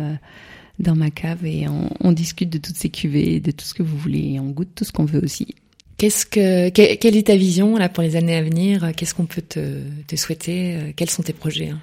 [0.79, 3.83] dans ma cave et on, on discute de toutes ces cuvées, de tout ce que
[3.83, 5.55] vous voulez et on goûte tout ce qu'on veut aussi.
[5.97, 8.91] Qu'est-ce que quelle est ta vision là pour les années à venir?
[8.95, 10.93] Qu'est-ce qu'on peut te, te, souhaiter?
[10.95, 11.79] Quels sont tes projets hein?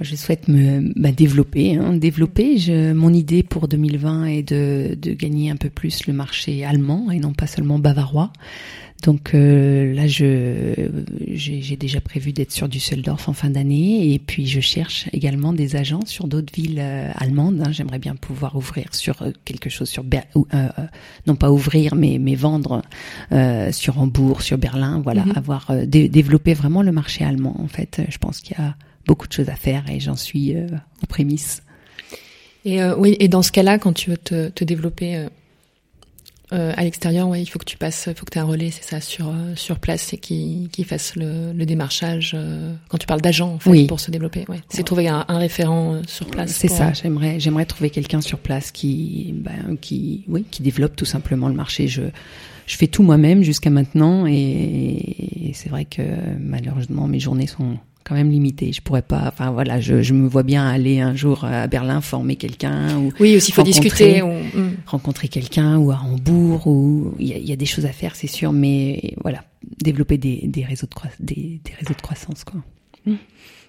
[0.00, 2.58] Je souhaite me bah, développer, hein, développer.
[2.58, 7.10] Je, mon idée pour 2020 est de, de, gagner un peu plus le marché allemand
[7.10, 8.30] et non pas seulement bavarois.
[9.02, 10.88] Donc euh, là, je
[11.28, 15.76] j'ai déjà prévu d'être sur Düsseldorf en fin d'année et puis je cherche également des
[15.76, 17.60] agents sur d'autres villes euh, allemandes.
[17.60, 17.72] Hein.
[17.72, 20.22] J'aimerais bien pouvoir ouvrir sur euh, quelque chose sur Ber
[21.26, 22.82] non pas ouvrir mais mais vendre
[23.72, 25.00] sur Hambourg, sur Berlin.
[25.02, 25.32] Voilà, mhm.
[25.36, 27.60] avoir développer vraiment le marché allemand.
[27.60, 28.74] En fait, je pense qu'il y a
[29.06, 31.62] beaucoup de choses à faire et j'en suis aux prémices.
[32.64, 35.26] Et oui, et dans ce cas-là, quand tu veux te, te développer
[36.52, 38.44] euh, à l'extérieur, ouais, il faut que tu passes, il faut que tu aies un
[38.44, 42.32] relais, c'est ça, sur euh, sur place et qui qui fasse le, le démarchage.
[42.34, 43.86] Euh, quand tu parles d'agent, en fait, oui.
[43.86, 46.52] pour se développer, ouais, c'est trouver un, un, référent euh, sur place.
[46.52, 46.92] C'est ça.
[46.92, 51.54] J'aimerais j'aimerais trouver quelqu'un sur place qui ben, qui oui qui développe tout simplement le
[51.54, 51.88] marché.
[51.88, 52.02] Je
[52.66, 56.02] je fais tout moi-même jusqu'à maintenant et, et c'est vrai que
[56.38, 58.72] malheureusement mes journées sont quand même limité.
[58.72, 59.24] Je pourrais pas.
[59.26, 63.12] Enfin voilà, je, je me vois bien aller un jour à Berlin former quelqu'un ou
[63.18, 64.30] oui aussi faut discuter ou...
[64.30, 64.76] Hmm.
[64.86, 68.14] rencontrer quelqu'un ou à Hambourg ou il y a, y a, des choses à faire
[68.14, 69.42] c'est sûr, mais voilà
[69.82, 72.60] développer des, des réseaux de des, des, réseaux de croissance quoi.
[73.04, 73.16] Hmm.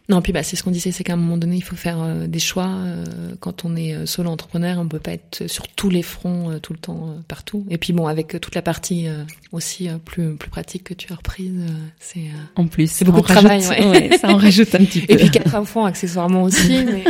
[0.09, 2.01] Non, puis bah, c'est ce qu'on disait, c'est qu'à un moment donné, il faut faire
[2.01, 2.69] euh, des choix.
[2.69, 3.03] Euh,
[3.41, 6.71] quand on est euh, solo entrepreneur, on peut pas être sur tous les fronts tout
[6.71, 7.65] le temps, partout.
[7.69, 9.07] Et puis bon, avec toute la partie
[9.51, 11.61] aussi plus plus pratique que tu as reprise,
[11.99, 13.65] c'est en plus c'est beaucoup de travail.
[13.67, 14.17] Ouais.
[14.17, 15.13] ça en rajoute un petit peu.
[15.13, 16.85] Et puis quatre enfants accessoirement aussi.
[16.85, 17.03] mais...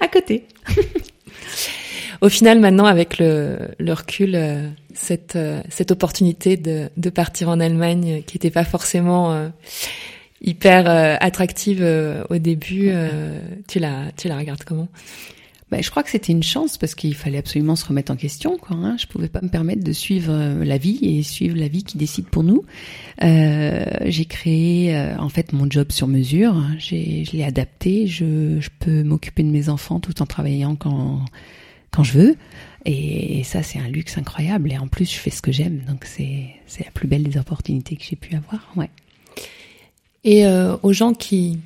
[0.00, 0.46] à côté.
[2.20, 4.38] Au final, maintenant, avec le, le recul,
[4.94, 5.38] cette
[5.68, 9.50] cette opportunité de de partir en Allemagne, qui n'était pas forcément
[10.42, 12.88] hyper euh, attractive euh, au début.
[12.88, 14.88] Euh, tu la, tu la regardes comment?
[15.70, 18.58] Bah, je crois que c'était une chance parce qu'il fallait absolument se remettre en question.
[18.58, 18.96] Quoi, hein.
[18.98, 22.26] Je pouvais pas me permettre de suivre la vie et suivre la vie qui décide
[22.26, 22.62] pour nous.
[23.22, 26.62] Euh, j'ai créé en fait mon job sur mesure.
[26.76, 28.06] J'ai, je l'ai adapté.
[28.06, 31.24] Je, je peux m'occuper de mes enfants tout en travaillant quand
[31.90, 32.36] quand je veux.
[32.84, 34.72] Et, ça, c'est un luxe incroyable.
[34.72, 35.82] Et en plus, je fais ce que j'aime.
[35.88, 38.72] Donc c'est c'est la plus belle des opportunités que j'ai pu avoir.
[38.76, 38.90] Ouais.
[40.24, 41.58] Et euh, aux gens qui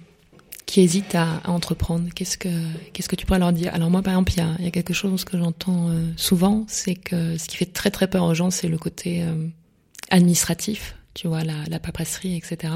[0.64, 2.48] qui hésitent à, à entreprendre, qu'est-ce que
[2.92, 3.72] qu'est-ce que tu pourrais leur dire?
[3.74, 6.64] Alors moi, par exemple, il y a, y a, quelque chose que j'entends euh, souvent,
[6.66, 9.46] c'est que ce qui fait très très peur aux gens, c'est le côté euh,
[10.10, 12.72] administratif, tu vois, la, la paperasserie, etc.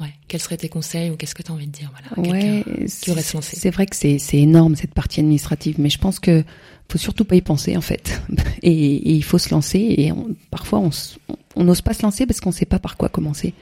[0.00, 1.92] Ouais, quels seraient tes conseils ou qu'est-ce que tu as envie de dire?
[1.92, 5.88] Voilà, ouais, qui aurait se lancer C'est vrai que c'est énorme cette partie administrative, mais
[5.88, 6.42] je pense que
[6.90, 8.20] faut surtout pas y penser en fait.
[8.62, 9.78] Et, et il faut se lancer.
[9.78, 10.12] Et
[10.50, 10.90] parfois on
[11.62, 13.54] n'ose pas se lancer parce qu'on sait pas par quoi commencer.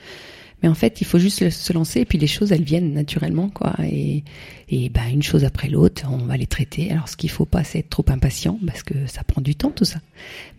[0.63, 3.49] Mais en fait, il faut juste se lancer et puis les choses elles viennent naturellement
[3.49, 3.75] quoi.
[3.83, 4.23] Et
[4.69, 6.91] et ben une chose après l'autre, on va les traiter.
[6.91, 9.71] Alors ce qu'il faut pas, c'est être trop impatient parce que ça prend du temps
[9.71, 10.01] tout ça.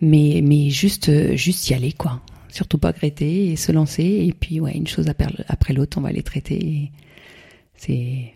[0.00, 2.20] Mais mais juste juste y aller quoi.
[2.50, 6.12] Surtout pas regretter et se lancer et puis ouais une chose après, l'autre, on va
[6.12, 6.92] les traiter.
[7.76, 8.34] C'est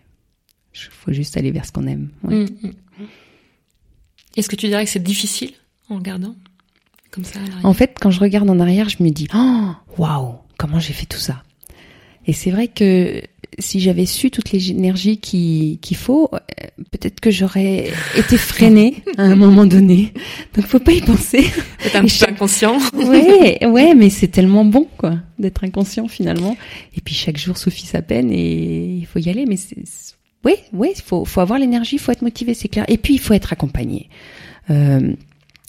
[0.73, 2.09] faut juste aller vers ce qu'on aime.
[2.23, 2.71] Mm, mm.
[4.37, 5.51] Est-ce que tu dirais que c'est difficile
[5.89, 6.35] en regardant?
[7.11, 10.79] Comme ça En fait, quand je regarde en arrière, je me dis oh, waouh, comment
[10.79, 11.43] j'ai fait tout ça
[12.25, 13.21] Et c'est vrai que
[13.57, 16.37] si j'avais su toutes les énergies qu'il faut, euh,
[16.91, 20.13] peut-être que j'aurais été freinée à un moment donné.
[20.55, 21.45] Donc faut pas y penser.
[21.85, 22.77] Être un peu inconscient.
[22.93, 26.55] ouais, ouais, mais c'est tellement bon quoi d'être inconscient finalement.
[26.95, 29.45] Et puis chaque jour Sophie sa peine et il faut y aller.
[29.45, 29.75] Mais c'est
[30.45, 32.85] oui, oui, faut, faut avoir l'énergie, faut être motivé, c'est clair.
[32.87, 34.09] Et puis, il faut être accompagné.
[34.69, 35.13] Euh,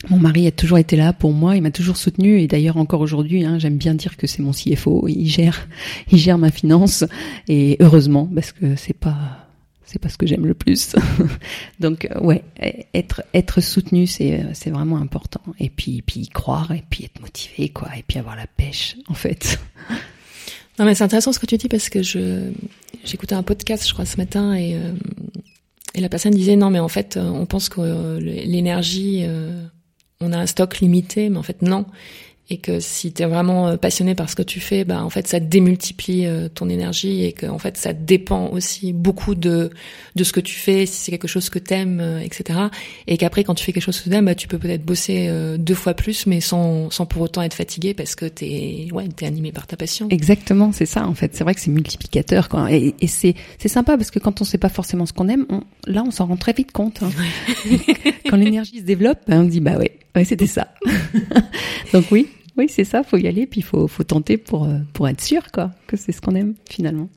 [0.08, 3.00] mon mari a toujours été là pour moi, il m'a toujours soutenu et d'ailleurs encore
[3.00, 5.68] aujourd'hui, hein, j'aime bien dire que c'est mon CFO, il gère,
[6.10, 7.04] il gère ma finance
[7.48, 9.48] et heureusement parce que c'est pas,
[9.84, 10.94] c'est pas ce que j'aime le plus.
[11.80, 12.44] Donc euh, ouais,
[12.94, 17.20] être être soutenu c'est c'est vraiment important et puis puis y croire et puis être
[17.20, 19.60] motivé quoi et puis avoir la pêche en fait.
[20.78, 22.52] Non mais c'est intéressant ce que tu dis parce que je
[23.04, 24.94] j'écoutais un podcast je crois ce matin et euh,
[25.94, 29.62] et la personne disait non mais en fait on pense que euh, l'énergie euh,
[30.20, 31.86] on a un stock limité mais en fait non
[32.50, 35.10] et que si tu es vraiment euh, passionné par ce que tu fais, bah en
[35.10, 39.70] fait ça démultiplie euh, ton énergie et que en fait ça dépend aussi beaucoup de
[40.16, 42.58] de ce que tu fais, si c'est quelque chose que t'aimes, euh, etc.
[43.06, 45.74] Et qu'après quand tu fais quelque chose que t'aimes, bah tu peux peut-être bosser deux
[45.74, 49.52] fois plus, mais sans sans pour autant être fatigué parce que t'es ouais t'es animé
[49.52, 50.08] par ta passion.
[50.10, 51.36] Exactement, c'est ça en fait.
[51.36, 52.72] C'est vrai que c'est multiplicateur quoi.
[52.72, 55.46] Et, et c'est c'est sympa parce que quand on sait pas forcément ce qu'on aime,
[55.50, 57.00] on, là on s'en rend très vite compte.
[57.04, 57.10] Hein.
[58.28, 60.74] quand l'énergie se développe, ben, on dit bah ouais ouais c'était ça.
[61.92, 64.78] Donc oui, oui, c'est ça, faut y aller, puis il faut, faut tenter pour, euh,
[64.92, 67.08] pour être sûr, quoi, que c'est ce qu'on aime, finalement.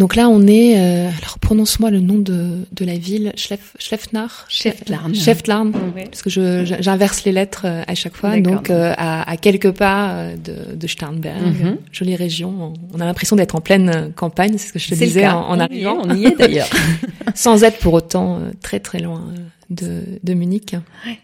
[0.00, 0.78] Donc là, on est.
[0.78, 3.34] Euh, alors, prononce-moi le nom de, de la ville.
[3.36, 5.14] Schleff, Schleffnar Schleftlarn.
[5.14, 5.72] Schleftlarn.
[6.10, 8.40] Parce que je, j'inverse les lettres euh, à chaque fois.
[8.40, 11.42] Donc, à, à, quelques pas de, de Starnberg.
[11.42, 11.76] Mhm.
[11.92, 12.72] Jolie région.
[12.94, 15.60] On a l'impression d'être en pleine campagne, c'est ce que je te disais en, en,
[15.60, 15.98] arrivant.
[16.02, 16.70] on y est d'ailleurs.
[17.34, 19.22] Sans être pour autant très très loin
[19.68, 20.74] de, de Munich.
[21.06, 21.18] Ouais.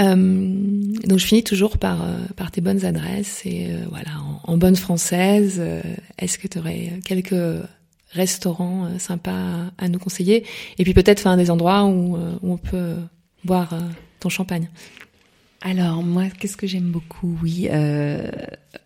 [0.00, 4.10] Euh, donc je finis toujours par euh, par tes bonnes adresses et euh, voilà
[4.44, 5.62] en, bonne française.
[6.18, 7.64] Est-ce que tu aurais quelques
[8.12, 10.44] restaurants sympas à, nous conseiller?
[10.78, 12.94] Et puis peut-être faire des endroits où, où on peut
[13.44, 13.74] boire
[14.18, 14.68] ton champagne.
[15.62, 17.38] Alors moi, qu'est-ce que j'aime beaucoup?
[17.42, 17.68] Oui,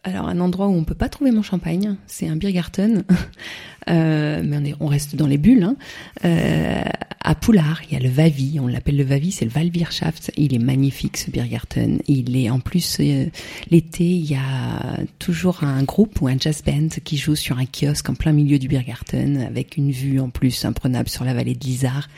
[0.02, 3.04] alors un endroit où on peut pas trouver mon champagne, c'est un Biergarten,
[3.90, 5.62] euh, mais on, est, on reste dans les bulles.
[5.62, 5.76] Hein.
[6.24, 6.82] Euh,
[7.26, 10.32] à Poulard, il y a le Vavi, on l'appelle le Vavi, c'est le Walbierschaft.
[10.36, 11.98] Il est magnifique ce Biergarten.
[12.06, 13.26] Il est en plus euh,
[13.70, 17.64] l'été, il y a toujours un groupe ou un jazz band qui joue sur un
[17.64, 21.54] kiosque en plein milieu du Biergarten avec une vue en plus imprenable sur la vallée
[21.54, 22.08] de l'Isard.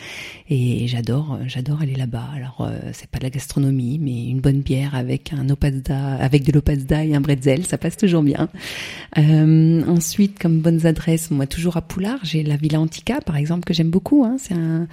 [0.50, 2.28] Et j'adore, j'adore aller là-bas.
[2.34, 6.52] Alors c'est pas de la gastronomie, mais une bonne bière avec un opazda, avec de
[6.52, 8.48] l'opazda et un bretzel ça passe toujours bien.
[9.18, 13.64] Euh, ensuite, comme bonnes adresses, moi toujours à Poulard, j'ai la Villa Antica par exemple
[13.64, 14.24] que j'aime beaucoup.
[14.24, 14.86] Hein, c'est un,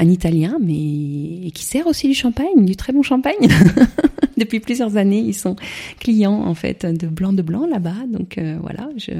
[0.00, 3.48] Italien, mais qui sert aussi du champagne, du très bon champagne,
[4.38, 5.56] depuis plusieurs années, ils sont
[5.98, 8.06] clients en fait de blanc de blanc là-bas.
[8.08, 9.12] Donc euh, voilà, je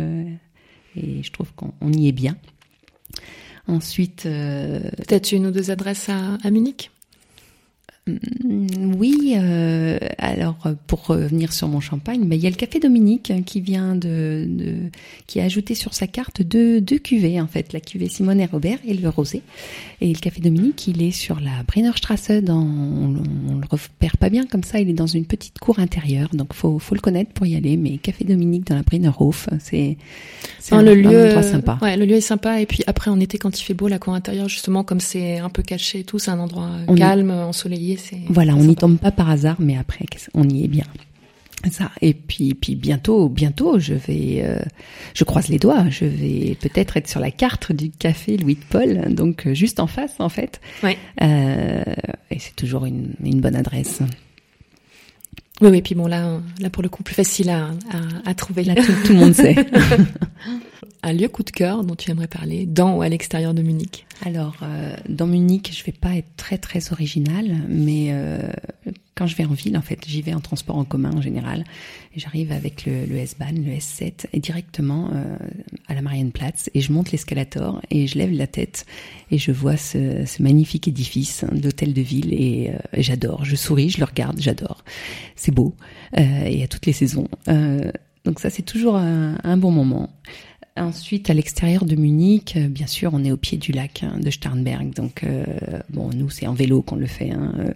[0.96, 2.36] et je trouve qu'on y est bien.
[3.68, 6.90] Ensuite, peut-être une ou deux adresses à Munich?
[8.06, 12.80] Mm, oui, euh, alors pour revenir sur mon champagne, bah, il y a le Café
[12.80, 14.74] Dominique qui vient de, de,
[15.26, 18.46] qui a ajouté sur sa carte deux, deux cuvées en fait, la cuvée Simone et
[18.46, 19.42] Robert et le rosé.
[20.00, 24.30] Et le Café Dominique, il est sur la Brennerstrasse, dans, on, on, le repère pas
[24.30, 27.32] bien comme ça, il est dans une petite cour intérieure, donc faut faut le connaître
[27.32, 27.76] pour y aller.
[27.76, 29.98] Mais Café Dominique dans la Brennerhof, c'est
[30.58, 31.78] c'est un, le lieu un sympa.
[31.82, 33.98] Ouais, le lieu est sympa et puis après en été quand il fait beau, la
[33.98, 37.30] cour intérieure justement comme c'est un peu caché et tout, c'est un endroit on calme,
[37.30, 37.34] est...
[37.34, 37.89] ensoleillé.
[38.28, 40.86] Voilà, on n'y tombe pas par hasard, mais après, on y est bien.
[41.70, 41.90] Ça.
[42.00, 44.60] Et puis, puis bientôt, bientôt, je vais, euh,
[45.12, 48.64] je croise les doigts, je vais peut-être être sur la carte du café Louis de
[48.70, 50.60] Paul, donc euh, juste en face, en fait.
[50.82, 50.96] Ouais.
[51.20, 51.82] Euh,
[52.30, 54.00] et c'est toujours une, une bonne adresse.
[55.60, 58.64] Oui, oui, puis bon, là, là pour le coup, plus facile à, à, à trouver.
[58.64, 59.56] Là, tout, tout le monde sait.
[61.02, 64.06] un lieu coup de cœur dont tu aimerais parler, dans ou à l'extérieur de Munich?
[64.24, 68.38] Alors, euh, dans Munich, je vais pas être très très originale, mais euh,
[69.20, 71.64] quand je vais en ville, en fait, j'y vais en transport en commun en général.
[72.16, 75.36] J'arrive avec le, S-Bahn, le S7, et directement euh,
[75.88, 78.86] à la Marienplatz, et je monte l'escalator, et je lève la tête,
[79.30, 83.44] et je vois ce, magnifique édifice d'hôtel de ville, et, euh, et j'adore.
[83.44, 84.84] Je souris, je le regarde, j'adore.
[85.36, 85.74] C'est beau,
[86.16, 87.28] euh, et à toutes les saisons.
[88.24, 90.08] donc ça, c'est toujours un, bon moment.
[90.78, 94.30] Ensuite, à l'extérieur de Munich, bien sûr, on est au pied du lac hein, de
[94.30, 94.94] Starnberg.
[94.94, 95.26] Donc,
[95.90, 97.32] bon, nous, c'est en vélo qu'on le fait.
[97.32, 97.74] Hein,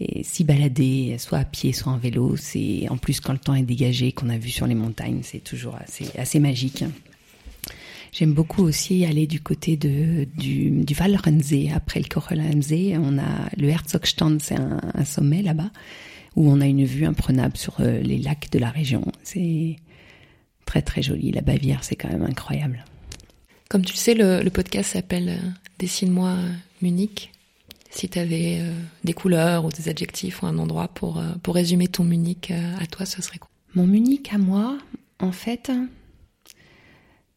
[0.00, 3.54] et s'y balader, soit à pied, soit en vélo, c'est en plus quand le temps
[3.54, 6.84] est dégagé, qu'on a vu sur les montagnes, c'est toujours assez, assez magique.
[8.12, 12.72] J'aime beaucoup aussi aller du côté de, du, Val Renze, après le Kochelense.
[12.98, 15.70] On a le Herzogstand, c'est un, sommet là-bas,
[16.34, 19.04] où on a une vue imprenable sur les lacs de la région.
[19.22, 19.76] C'est
[20.64, 21.30] très très joli.
[21.30, 22.84] La Bavière, c'est quand même incroyable.
[23.68, 27.32] Comme tu le sais, le, le podcast s'appelle euh, Dessine-moi euh, Munich.
[27.90, 28.72] Si tu avais euh,
[29.04, 32.76] des couleurs ou des adjectifs ou un endroit pour, euh, pour résumer ton Munich euh,
[32.80, 33.48] à toi, ce serait quoi?
[33.74, 34.78] Mon Munich à moi,
[35.20, 35.70] en fait,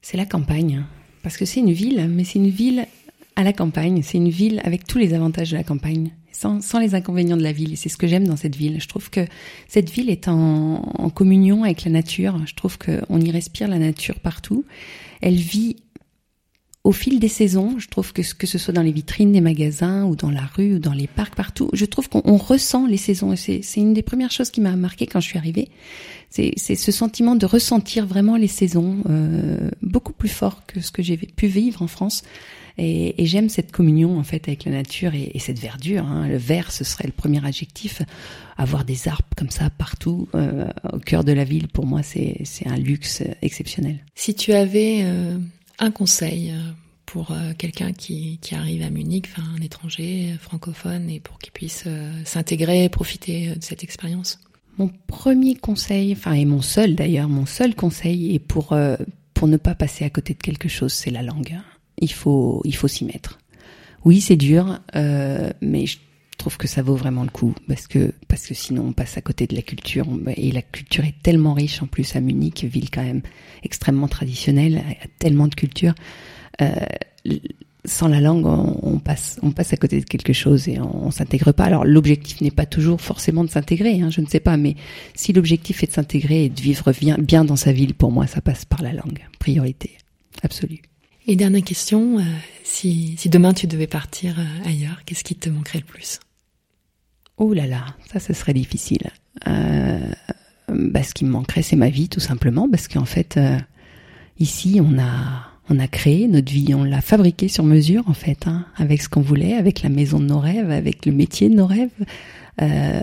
[0.02, 0.86] c'est la campagne.
[1.24, 2.88] Parce que c'est une ville, mais c'est une ville
[3.36, 4.02] à la campagne.
[4.04, 7.44] C'est une ville avec tous les avantages de la campagne sans, sans les inconvénients de
[7.44, 7.76] la ville.
[7.78, 8.80] C'est ce que j'aime dans cette ville.
[8.80, 9.26] Je trouve que
[9.68, 12.40] cette ville est en, en communion avec la nature.
[12.46, 14.64] Je trouve qu'on y respire la nature partout.
[15.22, 15.76] Elle vit
[16.90, 20.06] au fil des saisons, je trouve que que ce soit dans les vitrines des magasins
[20.06, 23.36] ou dans la rue ou dans les parcs partout, je trouve qu'on ressent les saisons.
[23.36, 25.70] C'est une des premières choses qui m'a marqué quand je suis arrivée.
[26.32, 31.04] C'est ce sentiment de ressentir vraiment les saisons euh, beaucoup plus fort que ce que
[31.04, 32.24] j'ai pu vivre en France.
[32.80, 36.06] Et, j'aime cette communion en fait avec la nature et, et cette verdure.
[36.06, 36.28] Hein.
[36.28, 38.02] Le vert, ce serait le premier adjectif.
[38.58, 42.42] Avoir des arbres comme ça partout euh, au cœur de la ville, pour moi, c'est
[42.46, 44.00] c'est un luxe exceptionnel.
[44.16, 45.38] Si tu avais euh,
[45.80, 46.54] un conseil
[47.06, 51.52] pour euh, quelqu'un qui, qui arrive à Munich, enfin un étranger francophone, et pour qu'il
[51.52, 54.40] puisse euh, s'intégrer, profiter de cette expérience?
[54.78, 58.96] Mon premier conseil, enfin et mon seul d'ailleurs, mon seul conseil est pour euh,
[59.34, 61.60] pour ne pas passer à côté de quelque chose, c'est la langue
[62.02, 63.40] il faut, il faut s'y mettre.
[64.06, 65.98] Oui, c'est dur, euh, mais je
[66.40, 69.22] trouve que ça vaut vraiment le coup parce que parce que sinon on passe à
[69.22, 72.90] côté de la culture et la culture est tellement riche en plus à Munich, ville
[72.90, 73.22] quand même
[73.64, 74.84] extrêmement traditionnelle,
[75.20, 75.94] tellement de culture.
[76.62, 76.72] Euh,
[77.86, 81.12] sans la langue, on, passe, on passe à côté de quelque chose et on, on
[81.12, 81.64] s'intègre pas.
[81.64, 84.76] Alors l'objectif n'est pas toujours forcément de s'intégrer, hein, je ne sais pas, mais
[85.16, 88.28] si l'objectif est de s'intégrer et de vivre bien, bien dans sa ville, pour moi,
[88.28, 89.98] ça passe par la langue, priorité
[90.44, 90.82] absolue.
[91.28, 92.24] Et dernière question, euh,
[92.64, 96.20] si, si, demain tu devais partir euh, ailleurs, qu'est-ce qui te manquerait le plus?
[97.40, 99.10] Oh là là, ça ce serait difficile.
[99.48, 100.12] Euh,
[100.68, 103.58] bah, ce qui me manquerait, c'est ma vie, tout simplement, parce qu'en fait, euh,
[104.40, 108.46] ici, on a, on a créé notre vie, on l'a fabriquée sur mesure, en fait,
[108.46, 111.56] hein, avec ce qu'on voulait, avec la maison de nos rêves, avec le métier de
[111.56, 111.90] nos rêves.
[112.62, 113.02] Euh,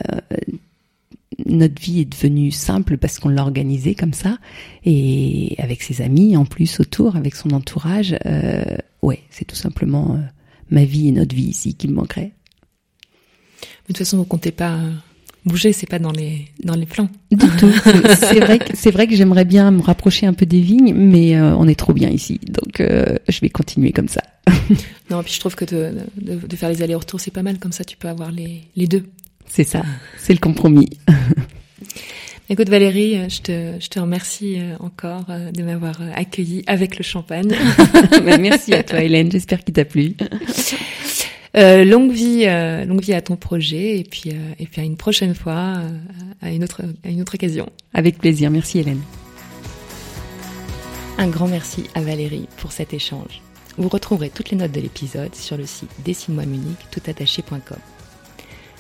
[1.45, 4.39] notre vie est devenue simple parce qu'on l'a organisée comme ça
[4.85, 8.17] et avec ses amis en plus autour, avec son entourage.
[8.27, 8.65] Euh,
[9.03, 10.21] ouais, c'est tout simplement euh,
[10.71, 12.33] ma vie et notre vie ici qui me manquerait.
[13.87, 14.79] De toute façon, vous comptez pas
[15.47, 17.09] bouger, c'est pas dans les dans les plans.
[17.31, 17.73] Du tout.
[18.19, 21.37] C'est vrai que c'est vrai que j'aimerais bien me rapprocher un peu des vignes, mais
[21.37, 24.23] euh, on est trop bien ici, donc euh, je vais continuer comme ça.
[25.11, 27.73] non, puis je trouve que de, de, de faire les allers-retours, c'est pas mal comme
[27.73, 29.05] ça, tu peux avoir les les deux.
[29.49, 29.83] C'est ça,
[30.19, 30.91] c'est le compromis.
[32.49, 37.53] Écoute Valérie, je te, je te remercie encore de m'avoir accueilli avec le champagne.
[38.41, 40.15] Merci à toi Hélène, j'espère qu'il t'a plu.
[41.57, 44.85] Euh, longue vie, euh, longue vie à ton projet et puis euh, et puis à
[44.85, 45.81] une prochaine fois,
[46.43, 47.69] à une autre à une autre occasion.
[47.95, 49.01] Avec plaisir, merci Hélène.
[51.19, 53.41] Un grand merci à Valérie pour cet échange.
[53.79, 57.79] Vous retrouverez toutes les notes de l'épisode sur le site dessine-moi Munich toutattaché.com.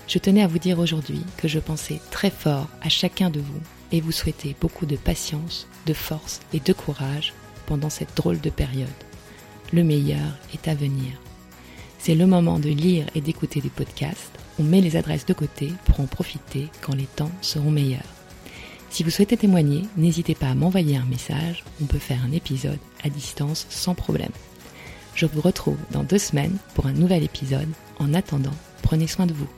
[0.08, 3.60] Je tenais à vous dire aujourd'hui que je pensais très fort à chacun de vous
[3.92, 7.32] et vous souhaiter beaucoup de patience, de force et de courage
[7.66, 8.88] pendant cette drôle de période.
[9.72, 11.12] Le meilleur est à venir.
[12.06, 14.38] C'est le moment de lire et d'écouter des podcasts.
[14.60, 18.14] On met les adresses de côté pour en profiter quand les temps seront meilleurs.
[18.90, 21.64] Si vous souhaitez témoigner, n'hésitez pas à m'envoyer un message.
[21.82, 24.30] On peut faire un épisode à distance sans problème.
[25.16, 27.66] Je vous retrouve dans deux semaines pour un nouvel épisode.
[27.98, 29.48] En attendant, prenez soin de vous.